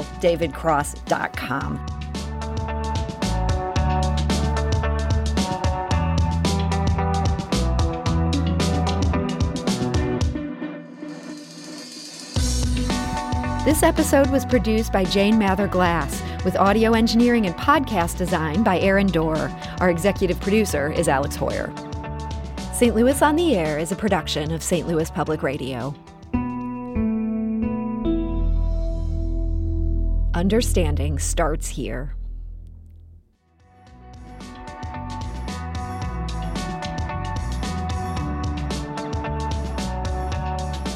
officialdavidcross.com. 0.02 2.00
This 13.64 13.82
episode 13.82 14.30
was 14.30 14.46
produced 14.46 14.92
by 14.92 15.04
Jane 15.04 15.38
Mather 15.38 15.68
Glass 15.68 16.22
with 16.44 16.56
audio 16.56 16.94
engineering 16.94 17.46
and 17.46 17.54
podcast 17.54 18.16
design 18.16 18.62
by 18.62 18.80
Aaron 18.80 19.06
Doerr. 19.06 19.50
Our 19.80 19.90
executive 19.90 20.40
producer 20.40 20.90
is 20.90 21.08
Alex 21.08 21.36
Heuer. 21.36 21.70
St. 22.74 22.94
Louis 22.94 23.20
on 23.20 23.36
the 23.36 23.54
Air 23.54 23.78
is 23.78 23.92
a 23.92 23.96
production 23.96 24.50
of 24.52 24.62
St. 24.62 24.88
Louis 24.88 25.10
Public 25.10 25.42
Radio. 25.42 25.94
Understanding 30.40 31.18
starts 31.18 31.68
here. 31.68 32.14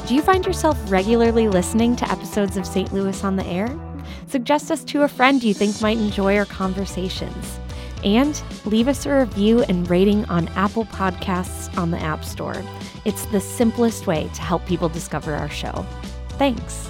Do 0.07 0.15
you 0.15 0.23
find 0.23 0.43
yourself 0.47 0.79
regularly 0.91 1.47
listening 1.47 1.95
to 1.97 2.09
episodes 2.11 2.57
of 2.57 2.65
St. 2.65 2.91
Louis 2.91 3.23
on 3.23 3.35
the 3.35 3.45
Air? 3.45 3.69
Suggest 4.25 4.71
us 4.71 4.83
to 4.85 5.03
a 5.03 5.07
friend 5.07 5.43
you 5.43 5.53
think 5.53 5.79
might 5.79 5.99
enjoy 5.99 6.35
our 6.37 6.45
conversations. 6.45 7.59
And 8.03 8.41
leave 8.65 8.87
us 8.87 9.05
a 9.05 9.15
review 9.19 9.61
and 9.69 9.87
rating 9.87 10.25
on 10.25 10.47
Apple 10.55 10.85
Podcasts 10.85 11.77
on 11.77 11.91
the 11.91 11.99
App 11.99 12.25
Store. 12.25 12.63
It's 13.05 13.27
the 13.27 13.39
simplest 13.39 14.07
way 14.07 14.27
to 14.33 14.41
help 14.41 14.65
people 14.65 14.89
discover 14.89 15.35
our 15.35 15.51
show. 15.51 15.85
Thanks. 16.29 16.89